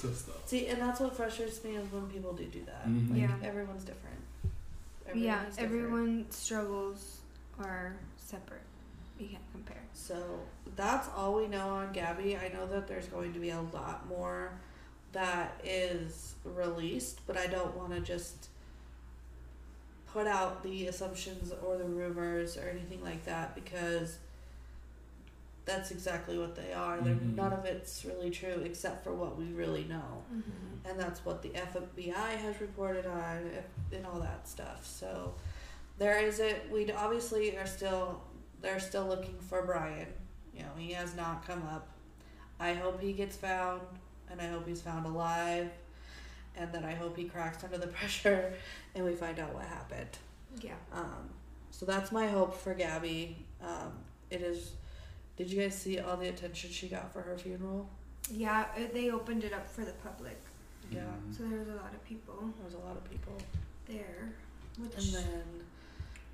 [0.00, 0.46] to stuff.
[0.48, 2.86] See, and that's what frustrates me is when people do do that.
[2.88, 3.10] Mhm.
[3.10, 3.48] Like, Yeah.
[3.48, 4.15] everyone's different.
[5.14, 7.20] Yeah, Everyone's everyone struggles
[7.60, 8.62] are separate.
[9.18, 9.82] We can't compare.
[9.92, 10.40] So
[10.74, 12.36] that's all we know on Gabby.
[12.36, 14.52] I know that there's going to be a lot more
[15.12, 18.48] that is released, but I don't want to just
[20.12, 24.18] put out the assumptions or the rumors or anything like that because
[25.66, 27.00] that's exactly what they are.
[27.00, 27.34] They're, Mhm.
[27.34, 30.22] None of it's really true except for what we really know.
[30.32, 30.88] Mm-hmm.
[30.88, 34.86] And that's what the FBI has reported on if- and all that stuff.
[34.86, 35.34] So
[35.98, 36.70] there is it.
[36.70, 38.22] We obviously are still
[38.62, 40.06] they're still looking for Brian.
[40.54, 41.88] You know, he has not come up.
[42.58, 43.82] I hope he gets found,
[44.30, 45.70] and I hope he's found alive,
[46.56, 48.54] and that I hope he cracks under the pressure,
[48.94, 50.16] and we find out what happened.
[50.62, 50.76] Yeah.
[50.92, 51.28] Um,
[51.70, 53.44] so that's my hope for Gabby.
[53.60, 53.92] Um,
[54.30, 54.72] it is.
[55.36, 57.88] Did you guys see all the attention she got for her funeral?
[58.30, 60.36] Yeah, uh, they opened it up for the public,
[60.90, 61.36] Yeah, Mhm.
[61.36, 63.36] so there was a lot of people there was a lot of people.
[63.88, 64.32] there.
[64.78, 65.66] Which And then,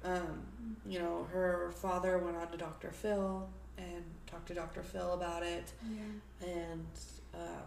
[0.05, 0.47] um,
[0.87, 2.91] you know, her father went on to Dr.
[2.91, 4.83] Phil and talked to Dr.
[4.83, 5.73] Phil about it.
[5.91, 6.49] yeah.
[6.49, 6.87] And
[7.35, 7.67] um,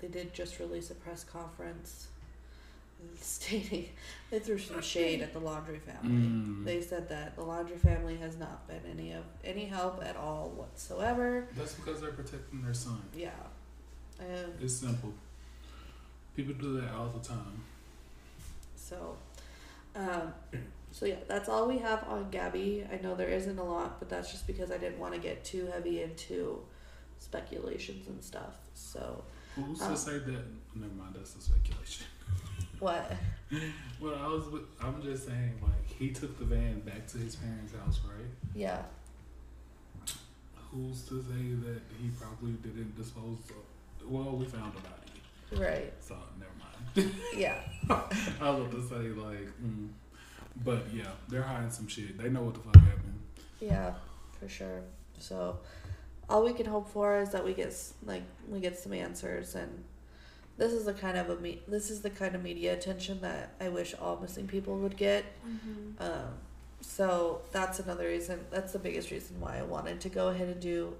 [0.00, 2.08] they did just release a press conference
[3.20, 3.88] stating
[4.30, 6.10] they threw some shade at the Laundrie family.
[6.16, 6.64] Mm.
[6.64, 10.50] They said that the Laundrie family has not been any of any help at all
[10.56, 11.46] whatsoever.
[11.56, 13.00] That's because they're protecting their son.
[13.14, 13.30] Yeah.
[14.20, 15.12] And It's simple.
[16.36, 17.62] People do that all the time.
[18.76, 19.16] So,
[19.96, 20.32] um,
[20.90, 22.86] so yeah, that's all we have on Gabby.
[22.92, 25.44] I know there isn't a lot, but that's just because I didn't want to get
[25.44, 26.60] too heavy into
[27.18, 28.54] speculations and stuff.
[28.74, 29.24] So,
[29.56, 29.90] Who's Oh.
[29.90, 30.44] to say that?
[30.74, 31.14] Never mind.
[31.14, 32.06] That's a speculation.
[32.82, 33.12] what?
[34.00, 34.46] Well, I was.
[34.48, 38.26] with- I'm just saying, like, he took the van back to his parents' house, right?
[38.54, 38.82] Yeah,
[40.72, 44.10] Who's to say that he probably didn't dispose of?
[44.10, 45.92] Well, we found a body, right.
[46.00, 47.14] so never mind.
[47.36, 49.88] Yeah, I was about to say like, mm.
[50.64, 52.18] but yeah, they're hiding some shit.
[52.18, 53.20] They know what the fuck happened.
[53.60, 53.92] yeah,
[54.40, 54.80] for sure.
[55.18, 55.58] So,
[56.28, 59.84] all we can hope for is that we get like we get some answers, and
[60.62, 63.54] this is the kind of a me- this is the kind of media attention that
[63.60, 65.24] I wish all missing people would get.
[65.46, 66.02] Mm-hmm.
[66.02, 66.34] Um,
[66.80, 68.40] so that's another reason.
[68.50, 70.94] That's the biggest reason why I wanted to go ahead and do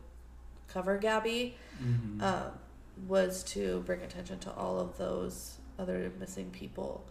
[0.69, 1.57] cover Gabby.
[1.83, 2.23] Mm-hmm.
[2.23, 2.51] Um,
[3.09, 7.05] was to bring attention to all of those other missing people.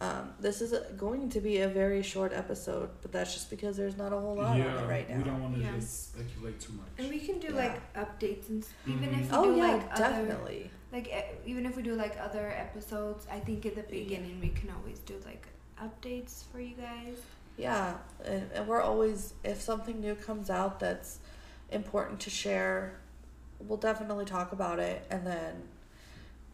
[0.00, 3.76] Um, this is a, going to be a very short episode, but that's just because
[3.76, 5.16] there's not a whole lot yeah, on it right now.
[5.18, 5.70] we don't want to Yeah.
[5.76, 6.88] just speculate too much.
[6.98, 7.54] And we can do Yeah.
[7.64, 10.70] like updates and s- even if we oh do yeah, like other definitely.
[10.92, 14.02] Like even if we do like other episodes, I think at the Yeah.
[14.04, 15.46] beginning we can always do like
[15.80, 17.16] updates for you guys.
[17.56, 21.18] Yeah, and, and we're always if something new comes out that's
[21.70, 22.98] important to share,
[23.60, 25.62] we'll definitely talk about it, and then,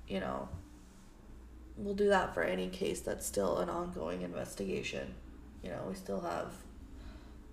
[0.09, 0.49] you know,
[1.76, 5.14] we'll do that for any case that's still an ongoing investigation.
[5.62, 6.53] You know, we still have,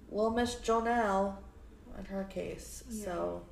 [0.10, 1.36] well, Miss Jonelle,
[1.98, 3.44] and her case, so,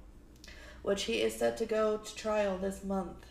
[0.84, 3.26] which he is set to go to trial this month.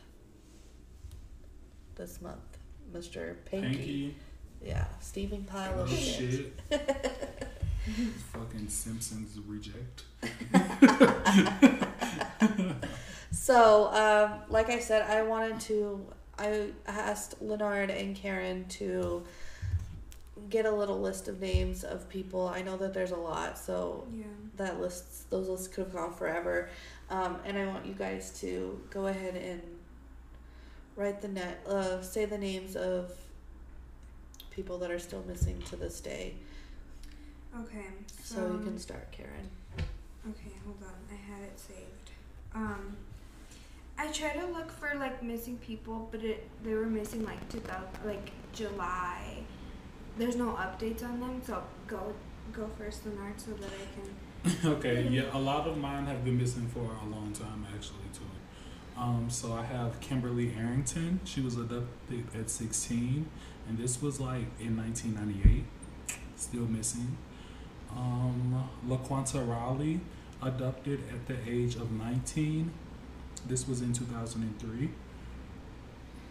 [1.94, 2.58] This month,
[2.92, 3.68] Mister Pinky.
[3.76, 4.16] Pinky,
[4.64, 6.52] Yeah, Stephen pile oh of shit.
[6.70, 6.80] shit.
[8.32, 10.04] Fucking Simpsons reject.
[13.30, 16.06] So, um, like I said, I wanted to.
[16.38, 19.22] I asked Leonard and Karen to
[20.48, 22.46] get a little list of names of people.
[22.48, 24.24] I know that there's a lot, so Yeah.
[24.56, 26.68] that lists those lists could have gone forever.
[27.12, 29.60] Um, and I want you guys to go ahead and
[30.96, 33.12] write the net uh, say the names of
[34.50, 36.32] people that are still missing to this day.
[37.60, 37.84] Okay.
[38.22, 39.50] So you um, can start, Karen.
[39.78, 40.94] Okay, hold on.
[41.10, 42.10] I had it saved.
[42.54, 42.96] Um,
[43.98, 47.84] I tried to look for like missing people, but it they were missing like 2000
[48.06, 49.42] like July.
[50.16, 52.14] There's no updates on them, so go
[52.54, 54.10] go first, Leonard, so that I can.
[54.64, 58.22] okay, yeah, a lot of mine have been missing for a long time actually too.
[58.96, 61.20] Um, so I have Kimberly Arrington.
[61.24, 63.26] She was adopted at 16,
[63.68, 65.64] and this was like in 1998.
[66.36, 67.16] Still missing.
[67.96, 70.00] Um, LaQuanta Raleigh,
[70.42, 72.72] adopted at the age of 19.
[73.46, 74.90] This was in 2003.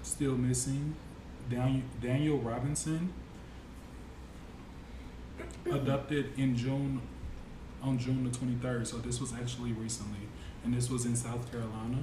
[0.01, 0.95] Still missing.
[1.49, 3.13] Dan- Daniel Robinson,
[5.65, 7.01] adopted in June
[7.81, 8.87] on June the 23rd.
[8.87, 10.27] So this was actually recently,
[10.63, 11.99] and this was in South Carolina.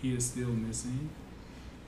[0.00, 1.10] He is still missing.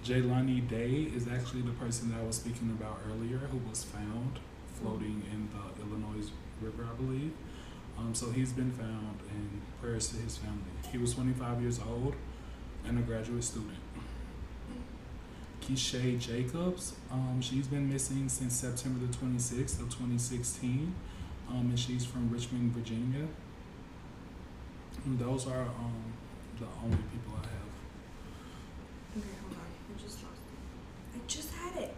[0.05, 4.41] Jelani Day is actually the person that I was speaking about earlier, who was found
[4.81, 6.29] floating in the Illinois
[6.61, 7.33] River, I believe.
[7.99, 10.63] Um, so he's been found, and prayers to his family.
[10.91, 12.15] He was 25 years old
[12.87, 13.79] and a graduate student.
[15.61, 20.93] Keisha Jacobs, um, she's been missing since September the 26th of 2016
[21.53, 23.27] um, and she's from Richmond, Virginia.
[25.05, 26.03] And those are um,
[26.59, 27.73] the only people I have.
[29.19, 29.67] Okay, hold on.
[29.95, 31.19] I just lost it.
[31.19, 31.95] I just had it.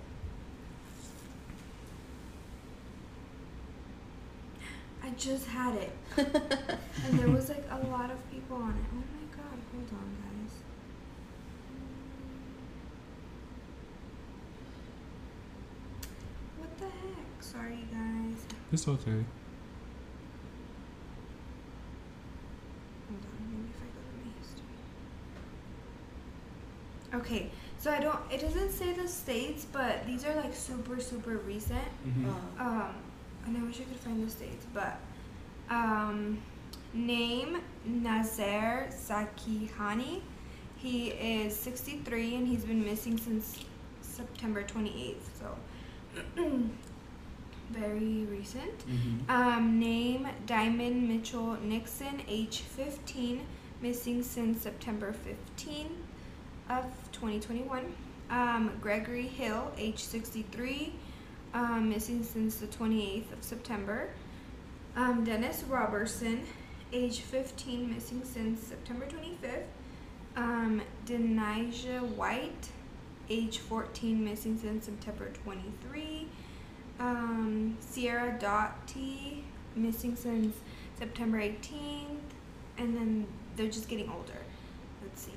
[5.02, 5.92] I just had it.
[6.16, 8.84] and there was like a lot of people on it.
[8.90, 10.52] Oh my god, hold on, guys.
[16.58, 17.42] What the heck?
[17.42, 18.44] Sorry, guys.
[18.72, 19.24] It's okay.
[23.10, 24.78] Hold on, maybe if I go to my history.
[27.14, 28.18] Okay, so I don't.
[28.30, 31.88] It doesn't say the states, but these are like super, super recent.
[32.06, 32.28] Mm-hmm.
[32.28, 32.94] Uh, Um,
[33.46, 34.98] and I wish I could find the states, but
[35.70, 36.38] um,
[36.92, 40.22] name Nazer Zakihani.
[40.76, 43.64] He is 63 and he's been missing since
[44.02, 45.56] September 28th, so
[47.70, 48.78] very recent.
[48.78, 49.30] Mm-hmm.
[49.30, 53.46] Um, name Diamond Mitchell Nixon, age 15,
[53.80, 55.88] missing since September 15th
[56.68, 57.94] of 2021.
[58.30, 60.92] Um, Gregory Hill, age 63,
[61.52, 64.08] um, missing since the 28th of September.
[64.96, 66.44] Um, Dennis Robertson,
[66.92, 69.64] age 15, missing since September 25th.
[70.36, 72.68] Um, Denijah White,
[73.28, 76.28] age 14, missing since September 23.
[76.98, 79.44] Um, Sierra Doughty,
[79.76, 80.56] missing since
[80.98, 82.18] September 18th.
[82.78, 84.38] And then they're just getting older.
[85.02, 85.32] Let's see.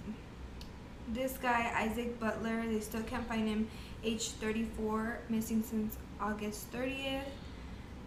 [1.09, 3.67] This guy, Isaac Butler, they still can't find him.
[4.03, 7.21] Age 34, missing since August 30th.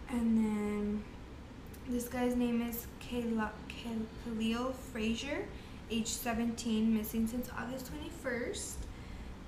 [0.09, 1.03] And then
[1.89, 5.45] this guy's name is Kayla, Kay- Khalil Frazier,
[5.89, 8.73] age 17, missing since August 21st.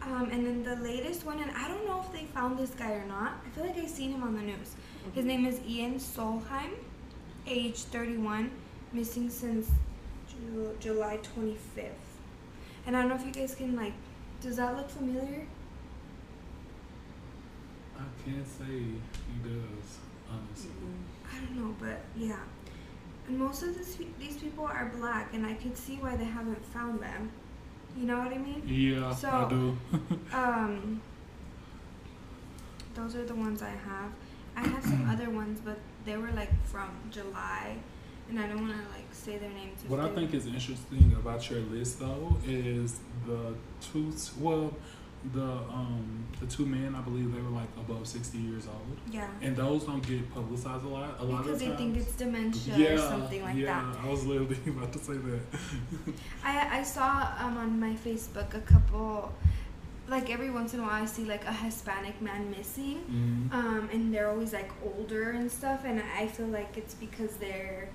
[0.01, 2.91] Um, and then the latest one, and I don't know if they found this guy
[2.93, 3.33] or not.
[3.45, 4.75] I feel like I've seen him on the news.
[5.13, 6.71] His name is Ian Solheim,
[7.47, 8.51] age 31,
[8.91, 9.69] missing since
[10.29, 12.02] Ju- July 25th.
[12.85, 13.93] And I don't know if you guys can like,
[14.41, 15.47] does that look familiar?
[17.97, 19.97] I can't say he does,
[20.29, 20.71] honestly.
[21.25, 22.39] I don't know, but yeah.
[23.27, 26.63] And most of this, these people are black, and I could see why they haven't
[26.65, 27.31] found them.
[27.97, 28.63] You know what I mean?
[28.65, 29.77] Yeah, so, I do.
[30.33, 31.01] Um,
[32.95, 34.11] those are the ones I have.
[34.55, 37.77] I have some other ones, but they were like from July,
[38.29, 39.79] and I don't want to like say their names.
[39.87, 44.13] What I think is interesting about your list, though, is the two.
[44.39, 44.73] Well,
[45.33, 46.95] the um the two men.
[46.95, 49.27] I believe they were like above sixty years old, Yeah.
[49.41, 51.17] and those don't get publicized a lot.
[51.19, 51.77] A lot Because of they times.
[51.79, 54.05] think it's dementia yeah, or something like yeah, that.
[54.05, 55.39] I was literally about to say that.
[56.43, 59.31] I I saw um on my Facebook a couple,
[60.09, 63.53] like every once in a while I see like a Hispanic man missing, Mhm.
[63.53, 67.87] um, and they're always like older and stuff, and I feel like it's because they're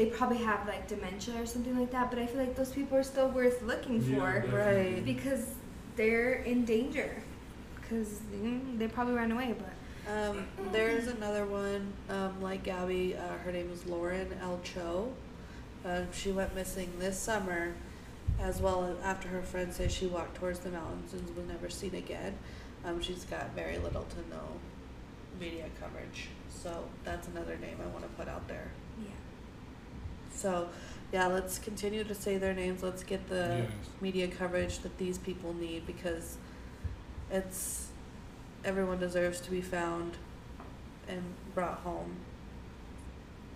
[0.00, 2.08] they probably have like dementia or something like that.
[2.08, 4.94] But I feel like those people are still worth looking for definitely.
[4.94, 5.04] Right.
[5.04, 5.44] because
[5.94, 7.22] they're in danger
[7.82, 8.20] because
[8.78, 9.54] they probably ran away.
[9.58, 14.58] But Um, there's another one, um, like Gabby, uh, her name is Lauren L.
[14.64, 15.12] Cho.
[15.84, 17.74] Um, she went missing this summer,
[18.40, 21.68] as well as after her friends say she walked towards the mountains and was never
[21.68, 22.38] seen again.
[22.86, 24.40] Um, she's got very little to no
[25.38, 26.28] media coverage.
[26.48, 28.70] So that's another name I want to put out there.
[30.40, 30.68] So,
[31.12, 32.82] yeah, let's continue to say their names.
[32.82, 33.70] Let's get the Yes.
[34.00, 36.38] media coverage that these people need because
[37.30, 37.88] it's
[38.64, 40.16] everyone deserves to be found
[41.08, 41.22] and
[41.54, 42.16] brought home.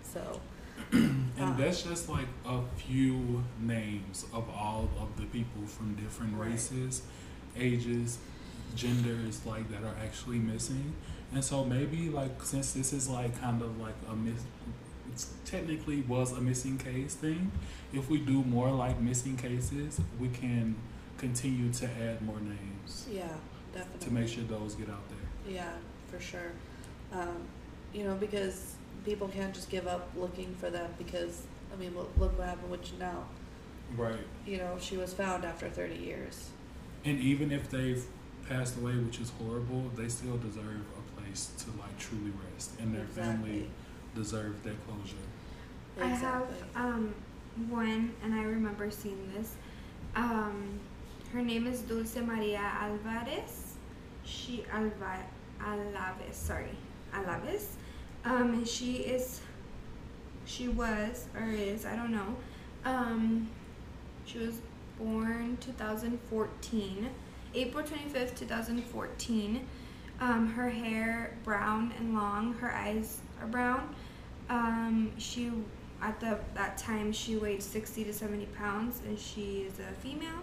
[0.03, 0.39] So,
[0.91, 6.35] And Uh, that's just like a few names of all of the people from different
[6.37, 6.51] Right.
[6.51, 7.01] races,
[7.57, 8.19] ages,
[8.75, 10.93] genders, like that are actually missing.
[11.33, 14.43] And so maybe like since this is like kind of like a it's
[15.45, 17.51] technically was a missing case thing.
[17.93, 20.75] If we do more like missing cases, we can
[21.17, 23.27] continue to add more names yeah,
[23.73, 24.05] definitely.
[24.07, 25.53] to make sure those get out there.
[25.53, 25.71] Yeah,
[26.07, 26.51] for sure.
[27.13, 27.47] Um,
[27.93, 28.75] you know, because
[29.05, 31.43] people can't just give up looking for them because,
[31.73, 33.23] I mean, look, look what happened with Jonelle.
[33.95, 34.19] Right.
[34.45, 36.49] You know, she was found after 30 years.
[37.05, 38.03] And even if they've
[38.49, 42.93] passed away, which is horrible, they still deserve a place to like truly rest, and
[42.93, 43.69] their family
[44.15, 45.15] deserve their closure.
[46.01, 47.13] I have um
[47.69, 49.55] one, and I remember seeing this.
[50.15, 50.79] Um,
[51.31, 53.75] her name is Dulce Maria Alvarez.
[54.23, 55.19] She Alva
[55.61, 56.77] Alavez, sorry,
[57.13, 57.75] Alavez.
[58.23, 59.41] Um, and she is,
[60.45, 62.35] she was or is I don't know.
[62.83, 63.49] Um,
[64.25, 64.59] she was
[64.99, 67.09] born 2014,
[67.53, 69.67] April 25th, 2014.
[70.21, 72.53] Um, her hair brown and long.
[72.53, 73.95] Her eyes brown.
[74.49, 75.51] Um, she
[76.01, 80.41] at the that time she weighed 60 to 70 pounds and she is a female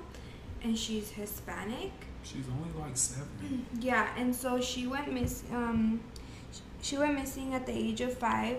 [0.63, 1.93] and she's Hispanic.
[2.23, 3.67] She's only like seven.
[3.81, 6.01] Yeah, and so she went miss um
[6.81, 8.59] she went missing at the age of 5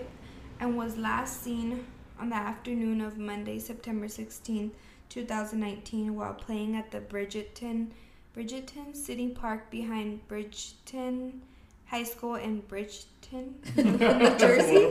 [0.60, 1.84] and was last seen
[2.18, 4.70] on the afternoon of Monday, September 16th,
[5.08, 7.92] 2019 while playing at the Bridgeton
[8.32, 11.42] Bridgeton City Park behind Bridgeton
[11.86, 14.84] High School in Bridgeton, New Jersey.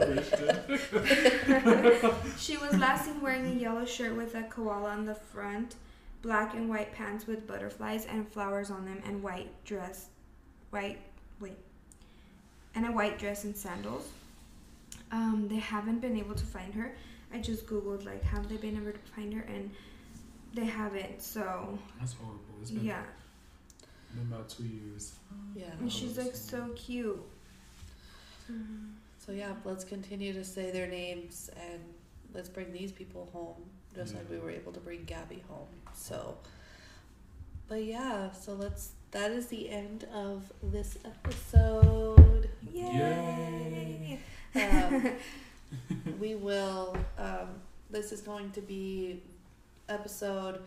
[2.38, 5.76] she was last seen wearing a yellow shirt with a koala on the front,
[6.22, 10.08] black and white pants with butterflies and flowers on them, and white dress,
[10.70, 11.00] white
[11.40, 11.58] wait,
[12.76, 14.10] and a white dress and sandals.
[15.12, 16.96] Um, they haven't been able to find her.
[17.34, 19.72] I just googled like have they been able to find her, and
[20.54, 21.22] they haven't.
[21.22, 22.40] So That's horrible.
[22.62, 23.04] It's been, yeah,
[24.16, 25.14] been about two years.
[25.56, 25.66] Yeah.
[25.80, 27.22] and she's like so cute.
[29.26, 31.80] So, yeah, let's continue to say their names and
[32.34, 35.68] let's bring these people home just like we were able to bring Gabby home.
[35.94, 36.36] So,
[37.68, 42.50] but yeah, so let's, that is the end of this episode.
[42.74, 44.20] Yay!
[44.56, 45.12] Um,
[46.20, 47.50] we will, um,
[47.90, 49.22] this is going to be
[49.90, 50.62] episode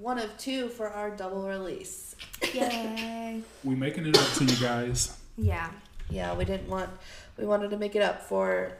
[0.00, 2.14] one of two for our double release.
[2.54, 3.42] Yay!
[3.64, 5.16] We making it up to you guys.
[5.36, 5.70] Yeah,
[6.10, 6.88] Yeah, we didn't want,
[7.36, 8.72] we wanted to make it up for,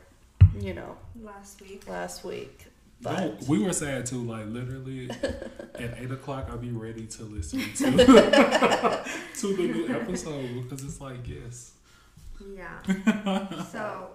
[0.59, 1.89] you know, last week.
[1.89, 2.67] last week.
[3.03, 4.23] But Don't- we were sad too.
[4.25, 5.11] Like literally,
[5.75, 7.85] at eight o'clock, I'll be ready to listen to
[9.41, 11.73] to the new episode because it's like yes.
[12.57, 13.63] Yeah.
[13.65, 14.09] so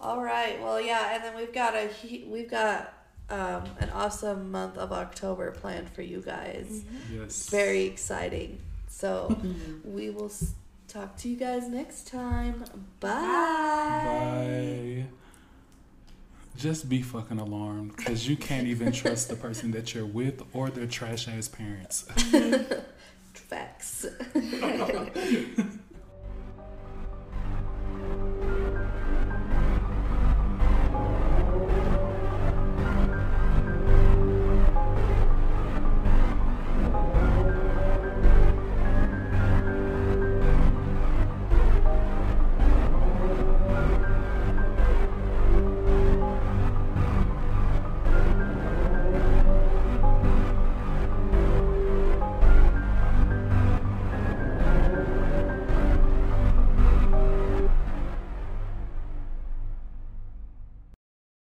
[0.00, 1.90] all right, well, yeah, and then we've got a
[2.26, 2.94] we've got
[3.30, 6.82] um, an awesome month of October planned for you guys.
[7.12, 7.48] Yes.
[7.50, 8.58] Very exciting.
[8.88, 9.36] So
[9.84, 10.54] we will s-
[10.88, 12.64] talk to you guys next time.
[13.00, 13.10] Bye.
[15.04, 15.04] Bye.
[16.56, 20.70] Just be fucking alarmed because you can't even trust the person that you're with or
[20.70, 22.02] their trash ass parents.
[23.34, 24.06] Facts.